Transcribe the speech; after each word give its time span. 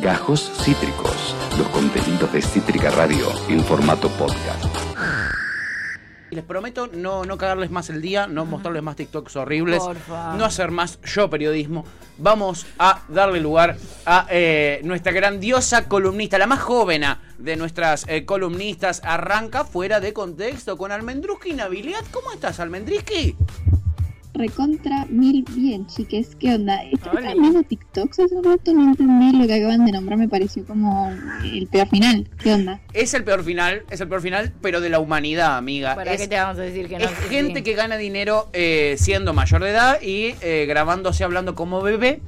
Gajos 0.00 0.50
Cítricos, 0.64 1.34
los 1.58 1.68
contenidos 1.68 2.32
de 2.32 2.40
Cítrica 2.40 2.90
Radio 2.90 3.26
en 3.50 3.62
formato 3.62 4.08
podcast. 4.08 4.64
Y 6.30 6.36
les 6.36 6.44
prometo 6.44 6.86
no, 6.86 7.24
no 7.24 7.36
cagarles 7.36 7.70
más 7.70 7.90
el 7.90 8.00
día, 8.00 8.26
no 8.26 8.46
mostrarles 8.46 8.82
más 8.82 8.96
TikToks 8.96 9.36
horribles, 9.36 9.82
Porfa. 9.82 10.36
no 10.36 10.46
hacer 10.46 10.70
más 10.70 10.98
yo 11.02 11.28
periodismo. 11.28 11.84
Vamos 12.16 12.66
a 12.78 13.02
darle 13.08 13.40
lugar 13.40 13.76
a 14.06 14.26
eh, 14.30 14.80
nuestra 14.84 15.12
grandiosa 15.12 15.86
columnista, 15.86 16.38
la 16.38 16.46
más 16.46 16.60
joven 16.60 17.02
de 17.36 17.56
nuestras 17.56 18.06
eh, 18.08 18.24
columnistas. 18.24 19.02
Arranca 19.04 19.64
fuera 19.64 20.00
de 20.00 20.14
contexto 20.14 20.78
con 20.78 20.92
Almendruski 20.92 21.52
Nabilidad. 21.52 22.04
¿Cómo 22.10 22.32
estás, 22.32 22.58
Almendruski? 22.58 23.36
Recontra 24.40 25.04
mil 25.10 25.44
bien, 25.54 25.86
chiques. 25.86 26.34
¿Qué 26.40 26.54
onda? 26.54 26.82
¿Están 26.84 27.38
viendo 27.38 27.62
TikToks 27.62 28.20
hace 28.20 28.36
rato? 28.42 28.72
No 28.72 28.84
entendí 28.84 29.36
lo 29.36 29.46
que 29.46 29.52
acaban 29.52 29.84
de 29.84 29.92
nombrar, 29.92 30.18
me 30.18 30.28
pareció 30.28 30.64
como 30.64 31.12
el 31.44 31.66
peor 31.66 31.86
final. 31.88 32.26
¿Qué 32.42 32.54
onda? 32.54 32.80
Es 32.94 33.12
el 33.12 33.22
peor 33.22 33.44
final, 33.44 33.82
es 33.90 34.00
el 34.00 34.08
peor 34.08 34.22
final, 34.22 34.54
pero 34.62 34.80
de 34.80 34.88
la 34.88 34.98
humanidad, 34.98 35.58
amiga. 35.58 35.94
¿Para 35.94 36.14
es 36.14 36.22
qué 36.22 36.28
te 36.28 36.36
vamos 36.36 36.58
a 36.58 36.62
decir 36.62 36.88
que 36.88 36.98
no? 36.98 37.04
es 37.04 37.10
gente 37.28 37.62
que 37.62 37.74
gana 37.74 37.98
dinero 37.98 38.48
eh, 38.54 38.96
siendo 38.98 39.34
mayor 39.34 39.62
de 39.62 39.70
edad 39.72 40.00
y 40.00 40.34
eh, 40.40 40.64
grabándose 40.66 41.22
hablando 41.22 41.54
como 41.54 41.82
bebé 41.82 42.22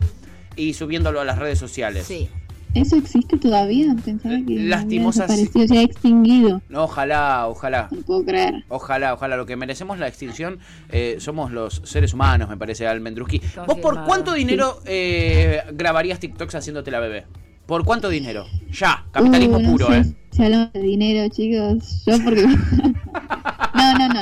y 0.55 0.75
subiéndolo 0.75 1.19
a 1.19 1.25
las 1.25 1.39
redes 1.39 1.59
sociales. 1.59 2.05
Sí. 2.06 2.29
¿Eso 2.75 2.97
existe 2.97 3.37
todavía? 3.37 3.95
Pensaba 4.05 4.35
que 4.47 4.55
Lastimosas- 4.55 5.25
había 5.25 5.37
desaparecido, 5.37 5.69
se 5.69 5.79
ha 5.79 5.83
extinguido. 5.83 6.62
No, 6.69 6.85
ojalá, 6.85 7.47
ojalá. 7.48 7.89
No 7.91 8.01
puedo 8.01 8.25
creer. 8.25 8.65
Ojalá, 8.69 9.12
ojalá. 9.15 9.37
Lo 9.37 9.45
que 9.47 9.57
merecemos 9.57 9.98
la 9.98 10.09
extinción 10.09 10.59
eh, 10.91 11.17
somos 11.19 11.53
los 11.53 11.83
seres 11.85 12.15
humanos, 12.15 12.48
me 12.48 12.57
parece, 12.57 12.87
Almendruski. 12.87 13.41
¿Vos 13.67 13.79
por 13.79 14.05
cuánto 14.05 14.33
dinero 14.33 14.81
eh, 14.87 15.61
grabarías 15.75 16.19
TikToks 16.21 16.55
haciéndote 16.55 16.91
la 16.91 17.01
bebé? 17.01 17.27
¿Por 17.67 17.85
cuánto 17.85 18.09
dinero? 18.09 18.47
Ya, 18.71 19.05
capitalismo 19.12 19.59
Uh, 19.59 19.62
no 19.62 19.70
puro, 19.73 19.87
sé 19.89 19.98
¿eh? 19.98 20.05
Hablamos 20.39 20.73
de 20.73 20.81
dinero, 20.81 21.29
chicos, 21.34 22.03
yo 22.07 22.14
porque... 22.25 22.47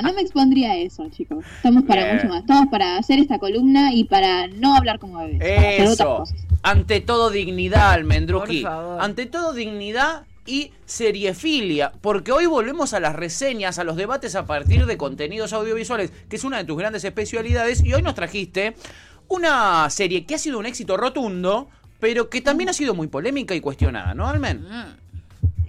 no, 0.02 0.12
me 0.12 0.22
expondría 0.22 0.72
a 0.72 0.76
eso, 0.76 1.08
chicos. 1.10 1.44
Estamos 1.56 1.84
para 1.84 2.04
Bien. 2.04 2.16
mucho 2.16 2.28
más. 2.28 2.40
Estamos 2.40 2.68
para 2.68 2.96
hacer 2.98 3.18
esta 3.18 3.38
columna 3.38 3.92
y 3.92 4.04
para 4.04 4.46
no 4.48 4.74
hablar 4.76 4.98
como 4.98 5.18
bebés. 5.18 5.38
para 5.38 5.54
hacer 5.68 5.80
otras 5.82 5.92
Eso. 5.92 6.16
cosas. 6.18 6.36
Ante 6.62 7.00
todo 7.00 7.30
dignidad, 7.30 7.92
Almendruki. 7.92 8.62
Por 8.62 8.70
favor. 8.70 9.02
Ante 9.02 9.26
todo 9.26 9.52
dignidad 9.52 10.24
y 10.46 10.72
seriefilia. 10.84 11.92
Porque 12.00 12.32
hoy 12.32 12.46
volvemos 12.46 12.92
a 12.92 13.00
las 13.00 13.14
reseñas, 13.16 13.78
a 13.78 13.84
los 13.84 13.96
debates 13.96 14.34
a 14.34 14.46
partir 14.46 14.86
de 14.86 14.96
contenidos 14.96 15.52
audiovisuales, 15.52 16.12
que 16.28 16.36
es 16.36 16.44
una 16.44 16.58
de 16.58 16.64
tus 16.64 16.76
grandes 16.78 17.04
especialidades. 17.04 17.84
Y 17.84 17.92
hoy 17.92 18.02
nos 18.02 18.14
trajiste 18.14 18.74
una 19.28 19.88
serie 19.90 20.26
que 20.26 20.34
ha 20.34 20.38
sido 20.38 20.58
un 20.58 20.66
éxito 20.66 20.96
rotundo, 20.96 21.68
pero 22.00 22.28
que 22.28 22.40
también 22.40 22.68
ha 22.68 22.72
sido 22.72 22.94
muy 22.94 23.06
polémica 23.06 23.54
y 23.54 23.60
cuestionada, 23.60 24.14
¿no, 24.14 24.26
Almen? 24.26 24.62
Mm. 24.62 25.09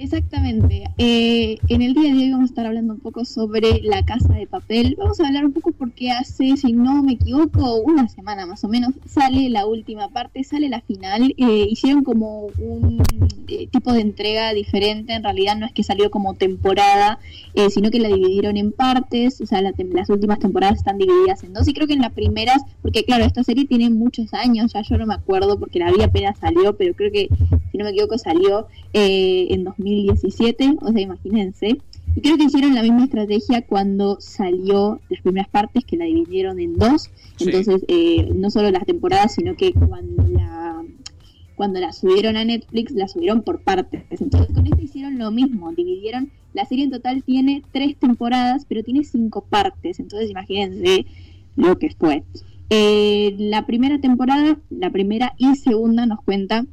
Exactamente. 0.01 0.85
Eh, 0.97 1.59
en 1.67 1.83
el 1.83 1.93
día 1.93 2.11
de 2.11 2.17
hoy 2.17 2.31
vamos 2.31 2.49
a 2.49 2.51
estar 2.53 2.65
hablando 2.65 2.93
un 2.93 2.99
poco 2.99 3.23
sobre 3.23 3.81
la 3.83 4.03
casa 4.03 4.33
de 4.33 4.47
papel. 4.47 4.95
Vamos 4.97 5.19
a 5.19 5.27
hablar 5.27 5.45
un 5.45 5.53
poco 5.53 5.73
porque 5.73 6.09
hace, 6.09 6.57
si 6.57 6.73
no 6.73 7.03
me 7.03 7.13
equivoco, 7.13 7.75
una 7.81 8.09
semana 8.09 8.47
más 8.47 8.63
o 8.63 8.67
menos, 8.67 8.95
sale 9.05 9.47
la 9.51 9.67
última 9.67 10.07
parte, 10.07 10.43
sale 10.43 10.69
la 10.69 10.81
final. 10.81 11.35
Eh, 11.37 11.67
hicieron 11.69 12.03
como 12.03 12.47
un 12.57 13.03
eh, 13.47 13.67
tipo 13.67 13.93
de 13.93 14.01
entrega 14.01 14.55
diferente. 14.55 15.13
En 15.13 15.23
realidad 15.23 15.55
no 15.55 15.67
es 15.67 15.71
que 15.71 15.83
salió 15.83 16.09
como 16.09 16.33
temporada, 16.33 17.19
eh, 17.53 17.69
sino 17.69 17.91
que 17.91 17.99
la 17.99 18.07
dividieron 18.07 18.57
en 18.57 18.71
partes. 18.71 19.39
O 19.39 19.45
sea, 19.45 19.61
la 19.61 19.71
las 19.93 20.09
últimas 20.09 20.39
temporadas 20.39 20.77
están 20.77 20.97
divididas 20.97 21.43
en 21.43 21.53
dos. 21.53 21.67
Y 21.67 21.75
creo 21.75 21.85
que 21.85 21.93
en 21.93 22.01
las 22.01 22.13
primeras, 22.13 22.63
porque 22.81 23.03
claro, 23.03 23.23
esta 23.23 23.43
serie 23.43 23.65
tiene 23.65 23.91
muchos 23.91 24.33
años, 24.33 24.73
ya 24.73 24.81
yo 24.81 24.97
no 24.97 25.05
me 25.05 25.13
acuerdo 25.13 25.59
porque 25.59 25.77
la 25.77 25.91
vi 25.91 26.01
apenas 26.01 26.39
salió, 26.39 26.75
pero 26.75 26.95
creo 26.95 27.11
que, 27.11 27.29
si 27.71 27.77
no 27.77 27.83
me 27.83 27.91
equivoco, 27.91 28.17
salió 28.17 28.67
eh, 28.93 29.47
en 29.51 29.63
2017, 29.95 30.77
o 30.81 30.91
sea, 30.91 31.01
imagínense. 31.01 31.77
Y 32.15 32.21
creo 32.21 32.37
que 32.37 32.45
hicieron 32.45 32.75
la 32.75 32.81
misma 32.81 33.05
estrategia 33.05 33.65
cuando 33.65 34.19
salió 34.19 34.99
las 35.09 35.21
primeras 35.21 35.49
partes, 35.49 35.85
que 35.85 35.97
la 35.97 36.05
dividieron 36.05 36.59
en 36.59 36.77
dos. 36.77 37.09
Sí. 37.37 37.45
Entonces, 37.45 37.85
eh, 37.87 38.29
no 38.35 38.49
solo 38.49 38.69
las 38.71 38.85
temporadas, 38.85 39.35
sino 39.35 39.55
que 39.55 39.73
cuando 39.73 40.27
la 40.27 40.83
cuando 41.61 41.79
la 41.79 41.93
subieron 41.93 42.37
a 42.37 42.43
Netflix, 42.43 42.91
la 42.93 43.07
subieron 43.07 43.43
por 43.43 43.61
partes. 43.61 44.03
Entonces, 44.09 44.51
con 44.51 44.65
esto 44.65 44.81
hicieron 44.81 45.19
lo 45.19 45.29
mismo, 45.29 45.71
dividieron. 45.73 46.31
La 46.53 46.65
serie 46.65 46.85
en 46.85 46.89
total 46.89 47.23
tiene 47.23 47.61
tres 47.71 47.95
temporadas, 47.97 48.65
pero 48.67 48.83
tiene 48.83 49.03
cinco 49.03 49.45
partes. 49.47 49.99
Entonces, 49.99 50.31
imagínense 50.31 51.05
lo 51.55 51.77
que 51.77 51.91
fue. 51.91 52.23
Eh, 52.71 53.35
la 53.37 53.67
primera 53.67 54.01
temporada, 54.01 54.57
la 54.71 54.89
primera 54.89 55.35
y 55.37 55.55
segunda, 55.55 56.07
nos 56.07 56.21
cuenta 56.23 56.65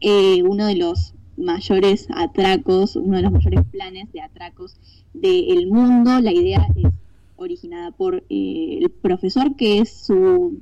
eh, 0.00 0.42
uno 0.42 0.64
de 0.66 0.76
los 0.76 1.12
mayores 1.36 2.08
atracos, 2.14 2.96
uno 2.96 3.16
de 3.16 3.22
los 3.22 3.32
mayores 3.32 3.64
planes 3.70 4.12
de 4.12 4.20
atracos 4.20 4.76
del 5.12 5.66
mundo. 5.68 6.20
La 6.20 6.32
idea 6.32 6.66
es 6.76 6.92
originada 7.36 7.90
por 7.90 8.24
eh, 8.28 8.78
el 8.80 8.90
profesor, 8.90 9.56
que 9.56 9.78
es 9.78 9.92
su 10.06 10.60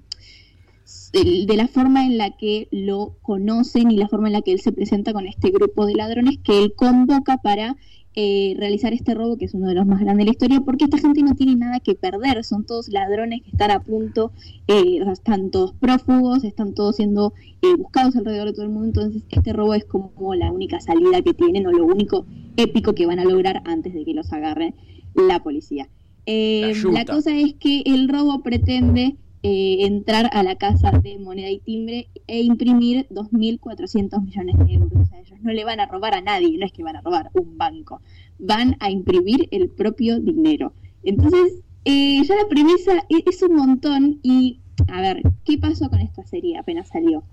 de 1.13 1.57
la 1.57 1.69
forma 1.69 2.07
en 2.07 2.17
la 2.17 2.37
que 2.37 2.69
lo 2.71 3.17
conocen 3.23 3.91
y 3.91 3.97
la 3.97 4.09
forma 4.09 4.29
en 4.29 4.33
la 4.33 4.43
que 4.43 4.53
él 4.53 4.61
se 4.61 4.73
presenta 4.73 5.13
con 5.13 5.27
este 5.27 5.51
grupo 5.51 5.85
de 5.87 5.95
ladrones 5.95 6.39
que 6.43 6.59
él 6.59 6.75
convoca 6.75 7.37
para 7.37 7.77
eh, 8.15 8.55
realizar 8.59 8.93
este 8.93 9.15
robo, 9.15 9.37
que 9.37 9.47
es 9.47 9.55
uno 9.55 9.69
de 9.69 9.75
los 9.75 9.87
más 9.87 10.01
grandes 10.01 10.19
de 10.19 10.25
la 10.27 10.31
historia, 10.33 10.61
porque 10.61 10.85
esta 10.85 10.99
gente 10.99 11.23
no 11.23 11.35
tiene 11.35 11.57
nada 11.57 11.81
que 11.81 11.95
perder, 11.95 12.45
son 12.45 12.65
todos 12.65 12.89
ladrones 12.89 13.43
que 13.43 13.51
están 13.51 13.71
a 13.71 13.81
punto, 13.81 14.33
eh, 14.69 14.99
están 15.11 15.51
todos 15.51 15.73
prófugos, 15.73 16.45
están 16.45 16.75
todos 16.75 16.97
siendo 16.97 17.33
eh, 17.63 17.75
buscados 17.77 18.17
alrededor 18.17 18.49
de 18.49 18.53
todo 18.53 18.65
el 18.65 18.71
mundo, 18.71 19.03
entonces 19.03 19.23
este 19.31 19.53
robo 19.53 19.75
es 19.75 19.85
como 19.85 20.35
la 20.35 20.53
única 20.53 20.81
salida 20.81 21.23
que 21.23 21.35
tienen 21.35 21.67
o 21.67 21.73
lo 21.73 21.87
único 21.87 22.27
épico 22.57 22.95
que 22.95 23.07
van 23.07 23.19
a 23.19 23.25
lograr 23.25 23.63
antes 23.65 23.95
de 23.95 24.05
que 24.05 24.15
los 24.15 24.33
agarre 24.33 24.75
la 25.15 25.43
policía. 25.43 25.89
Eh, 26.27 26.73
la 26.93 27.05
cosa 27.05 27.37
es 27.37 27.55
que 27.55 27.83
el 27.85 28.09
robo 28.09 28.43
pretende 28.43 29.17
eh, 29.43 29.79
entrar 29.87 30.31
a 30.33 30.43
la 30.43 30.55
casa 30.57 30.93
de 30.93 31.19
moneda 31.19 31.51
y 31.51 31.59
timbre 31.59 32.09
e 32.27 32.43
imprimir 32.43 33.07
2.400 33.11 34.23
millones 34.23 34.57
de 34.59 34.75
euros. 34.75 34.93
O 34.95 35.05
sea, 35.05 35.21
ellos 35.21 35.41
no 35.43 35.53
le 35.53 35.65
van 35.65 35.81
a 35.81 35.87
robar 35.87 36.15
a 36.15 36.21
nadie, 36.21 36.57
no 36.59 36.65
es 36.65 36.73
que 36.73 36.83
van 36.85 36.97
a 36.97 37.01
robar 37.01 37.31
un 37.35 37.59
banco, 37.59 38.01
van 38.39 38.77
a 38.81 38.91
imprimir 38.91 39.49
el 39.51 39.69
propio 39.69 40.21
dinero. 40.21 40.73
Entonces, 41.03 41.61
eh, 41.85 42.23
ya 42.25 42.37
la 42.37 42.47
premisa 42.49 42.93
e- 43.09 43.25
es 43.27 43.43
un 43.43 43.57
montón 43.57 44.21
y, 44.23 44.61
a 44.89 45.01
ver, 45.01 45.23
¿qué 45.45 45.59
pasó 45.59 45.91
con 45.91 46.01
esta 46.01 46.25
serie 46.25 46.57
apenas 46.59 46.89
salió? 46.89 47.25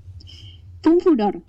Fue 0.81 0.94
un 0.94 1.00
furor. 1.00 1.41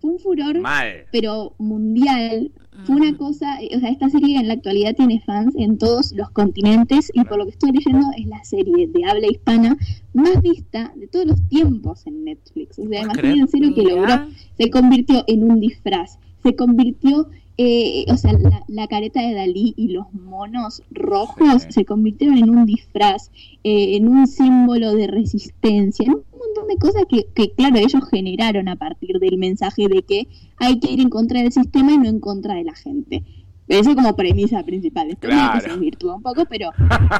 Fue 0.00 0.12
un 0.12 0.18
furor 0.18 0.58
Mal. 0.60 1.04
pero 1.12 1.54
mundial. 1.58 2.50
Fue 2.82 2.96
una 2.96 3.16
cosa, 3.16 3.60
eh, 3.60 3.76
o 3.76 3.80
sea, 3.80 3.90
esta 3.90 4.08
serie 4.08 4.38
en 4.38 4.48
la 4.48 4.54
actualidad 4.54 4.94
tiene 4.96 5.20
fans 5.20 5.54
en 5.56 5.76
todos 5.78 6.12
los 6.12 6.30
continentes 6.30 7.10
y 7.14 7.22
por 7.24 7.38
lo 7.38 7.44
que 7.44 7.50
estoy 7.52 7.72
leyendo 7.72 8.06
es 8.16 8.26
la 8.26 8.42
serie 8.44 8.86
de 8.88 9.04
habla 9.04 9.26
hispana 9.30 9.76
más 10.14 10.40
vista 10.42 10.92
de 10.96 11.06
todos 11.06 11.26
los 11.26 11.48
tiempos 11.48 12.06
en 12.06 12.24
Netflix. 12.24 12.78
O 12.78 12.88
sea, 12.88 13.02
imagínense 13.02 13.58
lo 13.58 13.74
que 13.74 13.82
logró. 13.82 14.14
Se 14.56 14.70
convirtió 14.70 15.24
en 15.26 15.50
un 15.50 15.60
disfraz, 15.60 16.18
se 16.42 16.56
convirtió, 16.56 17.28
eh, 17.58 18.06
o 18.08 18.16
sea, 18.16 18.32
la, 18.32 18.62
la 18.68 18.86
careta 18.88 19.20
de 19.20 19.34
Dalí 19.34 19.74
y 19.76 19.88
los 19.88 20.10
monos 20.14 20.82
rojos 20.90 21.62
Sí. 21.64 21.72
se 21.72 21.84
convirtieron 21.84 22.38
en 22.38 22.48
un 22.50 22.64
disfraz, 22.64 23.30
eh, 23.62 23.96
en 23.96 24.08
un 24.08 24.26
símbolo 24.26 24.94
de 24.94 25.06
resistencia, 25.06 26.06
en 26.06 26.29
montón 26.56 26.68
de 26.68 26.76
cosas 26.76 27.04
que, 27.08 27.26
que, 27.34 27.52
claro, 27.52 27.76
ellos 27.76 28.02
generaron 28.10 28.68
a 28.68 28.76
partir 28.76 29.18
del 29.18 29.38
mensaje 29.38 29.88
de 29.88 30.02
que 30.02 30.28
hay 30.58 30.78
que 30.80 30.92
ir 30.92 31.00
en 31.00 31.10
contra 31.10 31.40
del 31.42 31.52
sistema 31.52 31.92
y 31.92 31.98
no 31.98 32.08
en 32.08 32.20
contra 32.20 32.54
de 32.54 32.64
la 32.64 32.74
gente. 32.74 33.24
Eso 33.68 33.94
como 33.94 34.16
premisa 34.16 34.62
principal. 34.64 35.08
Después 35.08 35.32
medio 35.32 35.44
que 35.46 35.58
Claro. 35.58 35.64
se 35.64 35.70
desvirtúa 35.70 36.14
un 36.16 36.22
poco, 36.22 36.44
pero 36.48 36.70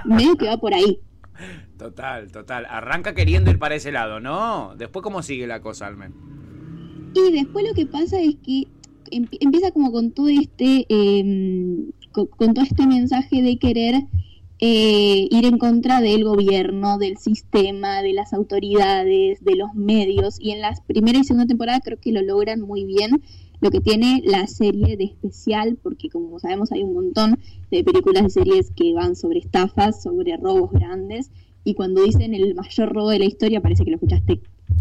medio 0.04 0.36
que 0.36 0.46
va 0.46 0.56
por 0.56 0.74
ahí. 0.74 0.98
Total, 1.78 2.30
total. 2.30 2.66
Arranca 2.68 3.14
queriendo 3.14 3.50
ir 3.50 3.58
para 3.58 3.74
ese 3.74 3.90
lado, 3.92 4.20
¿no? 4.20 4.74
Después, 4.76 5.02
¿cómo 5.02 5.22
sigue 5.22 5.46
la 5.46 5.60
cosa, 5.62 5.86
Almen? 5.86 6.12
Y 7.14 7.32
después 7.32 7.64
lo 7.66 7.72
que 7.74 7.86
pasa 7.86 8.20
es 8.20 8.36
que 8.42 8.66
em- 9.10 9.26
empieza 9.40 9.70
como 9.70 9.90
con 9.90 10.10
todo 10.10 10.28
este 10.28 10.84
eh, 10.90 11.86
con, 12.12 12.26
con 12.26 12.52
todo 12.52 12.64
este 12.64 12.86
mensaje 12.86 13.40
de 13.40 13.58
querer 13.58 13.94
eh, 14.62 15.26
ir 15.30 15.46
en 15.46 15.56
contra 15.56 16.02
del 16.02 16.24
gobierno, 16.24 16.98
del 16.98 17.16
sistema, 17.16 18.02
de 18.02 18.12
las 18.12 18.34
autoridades, 18.34 19.42
de 19.42 19.56
los 19.56 19.74
medios. 19.74 20.36
Y 20.38 20.50
en 20.50 20.60
la 20.60 20.74
primera 20.86 21.18
y 21.18 21.24
segunda 21.24 21.46
temporada 21.46 21.80
creo 21.80 21.98
que 21.98 22.12
lo 22.12 22.20
logran 22.20 22.60
muy 22.60 22.84
bien. 22.84 23.22
Lo 23.62 23.70
que 23.70 23.80
tiene 23.80 24.22
la 24.24 24.46
serie 24.46 24.96
de 24.96 25.04
especial, 25.04 25.78
porque 25.82 26.08
como 26.08 26.38
sabemos 26.38 26.72
hay 26.72 26.82
un 26.82 26.94
montón 26.94 27.38
de 27.70 27.84
películas 27.84 28.24
y 28.26 28.30
series 28.30 28.70
que 28.70 28.92
van 28.92 29.16
sobre 29.16 29.38
estafas, 29.38 30.02
sobre 30.02 30.36
robos 30.36 30.70
grandes. 30.72 31.30
Y 31.64 31.74
cuando 31.74 32.02
dicen 32.02 32.34
el 32.34 32.54
mayor 32.54 32.92
robo 32.92 33.10
de 33.10 33.18
la 33.18 33.26
historia, 33.26 33.62
parece 33.62 33.84
que 33.84 33.90
lo 33.90 33.96
escuchaste 33.96 34.40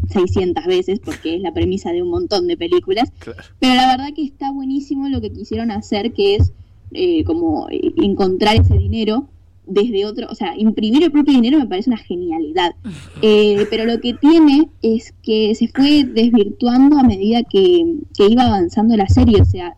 600 0.10 0.66
veces 0.66 1.00
porque 1.00 1.36
es 1.36 1.42
la 1.42 1.54
premisa 1.54 1.92
de 1.92 2.02
un 2.02 2.10
montón 2.10 2.48
de 2.48 2.58
películas. 2.58 3.12
Claro. 3.20 3.40
Pero 3.60 3.76
la 3.76 3.88
verdad 3.88 4.14
que 4.14 4.24
está 4.24 4.52
buenísimo 4.52 5.08
lo 5.08 5.22
que 5.22 5.31
quisieron 5.31 5.72
hacer, 5.72 6.14
que 6.14 6.36
es 6.36 6.52
eh, 6.92 7.24
como 7.24 7.68
encontrar 7.70 8.56
ese 8.56 8.78
dinero 8.78 9.30
desde 9.69 10.06
otro, 10.06 10.27
o 10.30 10.36
sea, 10.36 10.57
imprimir 10.57 11.04
el 11.04 11.12
propio 11.12 11.33
dinero 11.33 11.60
me 11.60 11.68
parece 11.68 11.89
una 11.89 11.98
genialidad. 11.98 12.75
Eh, 13.21 13.66
pero 13.69 13.86
lo 13.86 14.00
que 14.01 14.13
tiene 14.13 14.69
es 14.81 15.13
que 15.24 15.54
se 15.56 15.68
fue 15.68 16.04
desvirtuando 16.04 16.98
a 16.98 17.04
medida 17.04 17.44
que, 17.44 18.00
que 18.18 18.27
iba 18.27 18.44
avanzando 18.44 18.98
la 18.98 19.07
serie. 19.07 19.42
O 19.42 19.45
sea, 19.45 19.75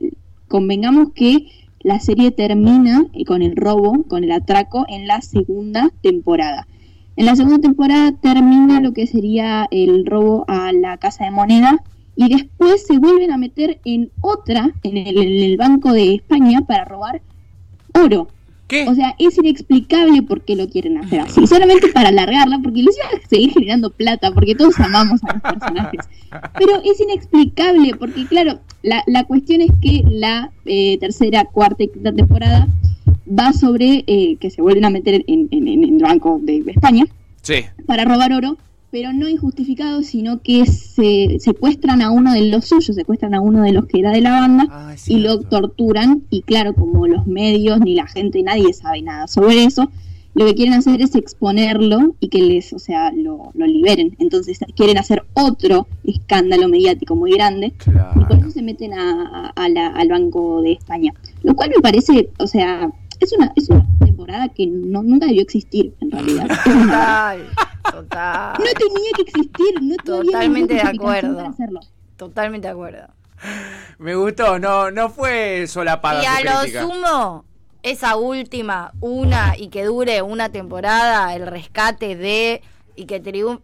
convengamos 0.47 1.11
que 1.13 1.47
la 1.81 1.99
serie 1.99 2.31
termina 2.31 3.05
eh, 3.13 3.25
con 3.25 3.41
el 3.41 3.55
robo, 3.55 4.03
con 4.03 4.23
el 4.23 4.31
atraco 4.31 4.85
en 4.87 5.07
la 5.07 5.21
segunda 5.21 5.91
temporada. 6.01 6.67
En 7.15 7.25
la 7.25 7.35
segunda 7.35 7.59
temporada 7.59 8.13
termina 8.13 8.79
lo 8.79 8.93
que 8.93 9.05
sería 9.05 9.67
el 9.71 10.05
robo 10.05 10.45
a 10.47 10.71
la 10.71 10.97
casa 10.97 11.25
de 11.25 11.31
moneda 11.31 11.83
y 12.15 12.29
después 12.29 12.85
se 12.85 12.97
vuelven 12.99 13.31
a 13.31 13.37
meter 13.37 13.79
en 13.85 14.11
otra, 14.21 14.71
en 14.83 14.97
el, 14.97 15.17
en 15.17 15.43
el 15.51 15.57
Banco 15.57 15.91
de 15.91 16.15
España, 16.15 16.61
para 16.61 16.85
robar 16.85 17.21
oro. 17.93 18.27
¿Qué? 18.71 18.87
O 18.87 18.95
sea, 18.95 19.13
es 19.19 19.37
inexplicable 19.37 20.23
por 20.23 20.41
qué 20.41 20.55
lo 20.55 20.67
quieren 20.69 20.97
hacer 20.97 21.19
así. 21.19 21.45
Solamente 21.45 21.89
para 21.89 22.09
alargarla, 22.09 22.57
porque 22.63 22.81
les 22.81 22.97
iba 22.97 23.05
a 23.07 23.27
seguir 23.29 23.51
generando 23.51 23.91
plata, 23.91 24.31
porque 24.33 24.55
todos 24.55 24.79
amamos 24.79 25.21
a 25.25 25.33
los 25.33 25.41
personajes. 25.41 26.05
Pero 26.57 26.81
es 26.83 26.99
inexplicable, 27.01 27.95
porque 27.99 28.25
claro, 28.27 28.59
la, 28.81 29.03
la 29.07 29.25
cuestión 29.25 29.61
es 29.61 29.71
que 29.81 30.03
la 30.09 30.51
eh, 30.65 30.97
tercera, 30.99 31.43
cuarta 31.45 31.83
y 31.83 31.89
quinta 31.89 32.13
temporada 32.13 32.67
va 33.27 33.53
sobre 33.53 34.03
eh, 34.07 34.37
que 34.39 34.49
se 34.49 34.61
vuelven 34.61 34.85
a 34.85 34.89
meter 34.89 35.23
en, 35.27 35.47
en- 35.51 35.67
en 35.67 35.83
el 35.83 36.01
Banco 36.01 36.39
de 36.41 36.63
España 36.67 37.05
sí. 37.41 37.65
para 37.85 38.05
robar 38.05 38.31
oro, 38.33 38.57
pero 38.91 39.13
no 39.13 39.29
injustificado, 39.29 40.03
sino 40.03 40.41
que 40.41 40.65
se 40.65 41.37
secuestran 41.39 42.01
a 42.01 42.11
uno 42.11 42.33
de 42.33 42.49
los 42.49 42.65
suyos, 42.65 42.95
secuestran 42.95 43.33
a 43.33 43.39
uno 43.41 43.63
de 43.63 43.71
los 43.71 43.85
que 43.85 43.99
era 43.99 44.11
de 44.11 44.21
la 44.21 44.31
banda 44.31 44.67
Ah, 44.69 44.95
y 45.07 45.17
lo 45.19 45.39
torturan 45.41 46.23
y 46.29 46.41
claro, 46.41 46.73
como 46.73 47.07
los 47.07 47.25
medios 47.25 47.79
ni 47.79 47.95
la 47.95 48.05
gente, 48.07 48.43
nadie 48.43 48.73
sabe 48.73 49.01
nada 49.01 49.27
sobre 49.27 49.63
eso, 49.63 49.89
lo 50.33 50.45
que 50.45 50.55
quieren 50.55 50.73
hacer 50.75 51.01
es 51.01 51.15
exponerlo 51.15 52.15
y 52.21 52.29
que 52.29 52.41
les, 52.41 52.71
o 52.73 52.79
sea, 52.79 53.11
lo, 53.11 53.51
lo 53.53 53.65
liberen. 53.67 54.15
Entonces 54.19 54.59
quieren 54.77 54.97
hacer 54.97 55.23
otro 55.33 55.87
escándalo 56.05 56.67
mediático 56.69 57.15
muy 57.15 57.31
grande 57.31 57.73
y 58.15 58.19
por 58.25 58.37
eso 58.37 58.49
se 58.51 58.61
meten 58.61 58.93
a, 58.93 59.51
a- 59.55 59.63
a 59.63 59.69
la- 59.69 59.87
al 59.87 60.07
Banco 60.09 60.61
de 60.61 60.71
España. 60.73 61.13
Lo 61.43 61.53
cual 61.55 61.69
me 61.75 61.81
parece, 61.81 62.29
o 62.39 62.47
sea, 62.47 62.89
es 63.19 63.33
una, 63.33 63.51
es 63.55 63.69
una 63.69 63.85
temporada 64.05 64.47
que 64.49 64.67
no, 64.67 65.03
nunca 65.03 65.27
debió 65.27 65.41
existir 65.41 65.93
en 66.01 66.11
realidad. 66.11 66.47
Total. 67.91 68.53
No 68.59 68.65
tenía 68.65 69.11
que 69.15 69.21
existir, 69.23 69.81
no 69.81 69.95
Totalmente 69.97 70.73
de 70.75 70.81
acuerdo. 70.81 71.39
hacerlo. 71.47 71.79
Totalmente 72.17 72.67
de 72.67 72.71
acuerdo. 72.73 73.07
Me 73.97 74.15
gustó, 74.15 74.59
no, 74.59 74.91
no 74.91 75.09
fue 75.09 75.65
solapada 75.67 76.21
Y 76.21 76.25
su 76.25 76.31
a 76.31 76.53
lo 76.53 76.59
crítica. 76.61 76.81
sumo, 76.83 77.45
esa 77.83 78.15
última, 78.15 78.91
una 79.01 79.57
y 79.57 79.69
que 79.69 79.85
dure 79.85 80.21
una 80.21 80.49
temporada, 80.49 81.33
el 81.35 81.47
rescate 81.47 82.15
de 82.15 82.61
y 82.95 83.05
que 83.05 83.19
triunfe 83.19 83.59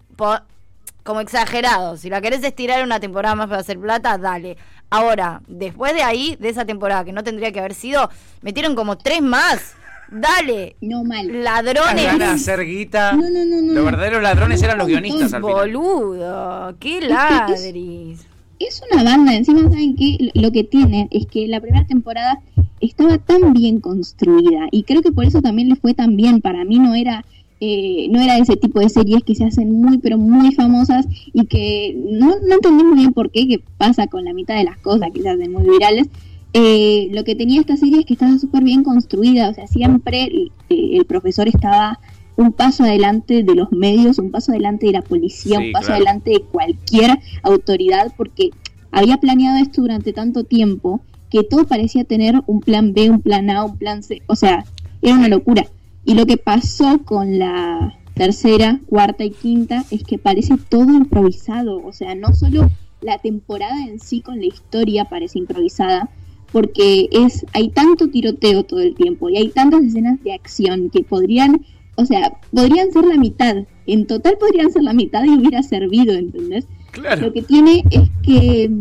como 1.04 1.22
exagerado. 1.22 1.96
Si 1.98 2.10
la 2.10 2.20
querés 2.22 2.44
estirar 2.44 2.84
una 2.84 3.00
temporada 3.00 3.36
más 3.36 3.48
para 3.48 3.62
hacer 3.62 3.80
plata, 3.80 4.18
dale. 4.18 4.58
Ahora, 4.90 5.42
después 5.48 5.94
de 5.94 6.02
ahí, 6.04 6.36
de 6.40 6.50
esa 6.50 6.66
temporada 6.66 7.04
que 7.06 7.14
no 7.14 7.24
tendría 7.24 7.52
que 7.52 7.60
haber 7.60 7.74
sido, 7.76 8.10
metieron 8.42 8.76
como 8.76 8.98
tres 8.98 9.22
más. 9.22 9.76
Dale. 10.12 10.76
No 10.82 11.04
mal. 11.04 11.44
Las 11.44 11.64
Ladrones. 11.64 12.22
hacer 12.22 12.66
guita. 12.66 13.14
No, 13.14 13.30
no, 13.30 13.46
no, 13.46 13.62
no. 13.62 13.74
Los 13.74 13.86
verdaderos 13.86 14.24
ladrones 14.24 14.62
eran 14.62 14.78
los 14.78 14.88
guionistas 14.88 15.34
al 15.34 15.42
final. 15.42 15.74
Boludo. 15.74 16.76
Qué 16.80 17.02
ladris. 17.02 18.26
Es 18.60 18.82
una 18.92 19.04
banda, 19.04 19.36
encima 19.36 19.62
saben 19.70 19.96
que 19.96 20.32
lo 20.34 20.52
que 20.52 20.64
tiene 20.64 21.08
es 21.12 21.28
que 21.28 21.48
la 21.48 21.62
primera 21.62 21.86
temporada 21.86 22.40
estaba 22.80 23.20
tan 23.20 23.54
bien 23.54 23.80
construida 23.80 24.68
y 24.72 24.82
creo 24.82 25.04
que 25.04 25.12
por 25.12 25.26
eso 25.26 25.42
también 25.42 25.70
le 25.70 25.76
fue 25.76 25.94
tan 25.94 26.16
bien. 26.16 26.42
Para 26.42 26.66
mí 26.66 26.80
no 26.80 26.96
era 26.96 27.24
eh, 27.60 28.08
no 28.12 28.22
era 28.22 28.38
ese 28.38 28.56
tipo 28.56 28.80
de 28.80 28.90
series 28.90 29.24
que 29.24 29.34
se 29.34 29.46
hacen 29.46 29.82
muy 29.82 29.98
pero 29.98 30.18
muy 30.18 30.54
famosas 30.54 31.08
y 31.34 31.46
que 31.48 31.96
no, 31.96 32.36
no 32.48 32.56
entendí 32.56 32.84
muy 32.84 33.00
bien 33.00 33.14
por 33.14 33.32
qué, 33.32 33.48
qué 33.48 33.62
pasa 33.78 34.06
con 34.08 34.26
la 34.26 34.34
mitad 34.34 34.56
de 34.56 34.64
las 34.64 34.78
cosas 34.78 35.10
que 35.14 35.22
se 35.22 35.30
hacen 35.30 35.52
muy 35.52 35.68
virales. 35.68 36.08
Eh, 36.54 37.10
lo 37.12 37.24
que 37.24 37.36
tenía 37.36 37.60
esta 37.62 37.78
serie 37.78 38.00
es 38.00 38.06
que 38.06 38.14
estaba 38.14 38.38
súper 38.40 38.64
bien 38.64 38.84
construida, 38.84 39.50
o 39.50 39.54
sea, 39.54 39.68
siempre 39.68 40.24
eh, 40.24 40.50
el 40.70 41.06
profesor 41.06 41.48
estaba 41.48 42.00
un 42.36 42.52
paso 42.54 42.84
adelante 42.84 43.44
de 43.44 43.56
los 43.56 43.72
medios, 43.72 44.20
un 44.20 44.32
paso 44.32 44.52
adelante 44.52 44.86
de 44.86 44.94
la 44.94 45.02
policía, 45.02 45.60
Sí, 45.60 45.66
un 45.68 45.72
paso 45.72 45.88
claro. 45.88 46.04
adelante 46.04 46.32
de 46.32 46.42
cualquier 46.42 47.20
autoridad, 47.44 48.14
porque 48.16 48.52
había 48.92 49.18
planeado 49.18 49.58
esto 49.58 49.82
durante 49.82 50.14
tanto 50.14 50.44
tiempo 50.44 51.02
que 51.30 51.44
todo 51.44 51.66
parecía 51.66 52.04
tener 52.06 52.42
un 52.48 52.62
plan 52.62 52.94
B, 52.94 53.10
un 53.10 53.22
plan 53.22 53.50
A, 53.50 53.64
un 53.66 53.78
plan 53.78 54.04
C, 54.04 54.22
o 54.28 54.36
sea, 54.36 54.66
era 55.02 55.16
una 55.16 55.28
locura. 55.28 55.66
Y 56.06 56.14
lo 56.14 56.26
que 56.26 56.38
pasó 56.38 57.00
con 57.04 57.38
la 57.38 57.98
tercera, 58.14 58.80
cuarta 58.88 59.24
y 59.24 59.32
quinta 59.32 59.84
es 59.92 60.04
que 60.04 60.18
parece 60.18 60.56
todo 60.70 60.94
improvisado, 60.94 61.84
o 61.84 61.92
sea, 61.92 62.16
no 62.16 62.34
solo 62.34 62.70
la 63.02 63.18
temporada 63.18 63.84
en 63.86 64.00
sí 64.00 64.22
con 64.22 64.40
la 64.40 64.46
historia 64.46 65.06
parece 65.06 65.40
improvisada, 65.40 66.10
porque 66.52 67.10
es 67.12 67.46
hay 67.54 67.70
tanto 67.70 68.08
tiroteo 68.10 68.64
todo 68.64 68.80
el 68.82 68.96
tiempo 68.96 69.30
y 69.30 69.38
hay 69.38 69.50
tantas 69.50 69.84
escenas 69.84 70.22
de 70.24 70.34
acción 70.34 70.90
que 70.90 71.04
podrían, 71.04 71.62
o 71.96 72.06
sea, 72.06 72.40
podrían 72.52 72.92
ser 72.92 73.06
la 73.06 73.18
mitad, 73.18 73.56
en 73.86 74.08
total 74.08 74.38
podrían 74.40 74.72
ser 74.72 74.84
la 74.84 74.94
mitad 74.94 75.24
y 75.26 75.30
hubiera 75.30 75.62
servido, 75.64 76.14
¿entendés? 76.14 76.68
Claro. 76.92 77.28
Lo 77.28 77.34
que 77.34 77.42
tiene 77.42 77.84
es 77.92 78.10
que, 78.24 78.72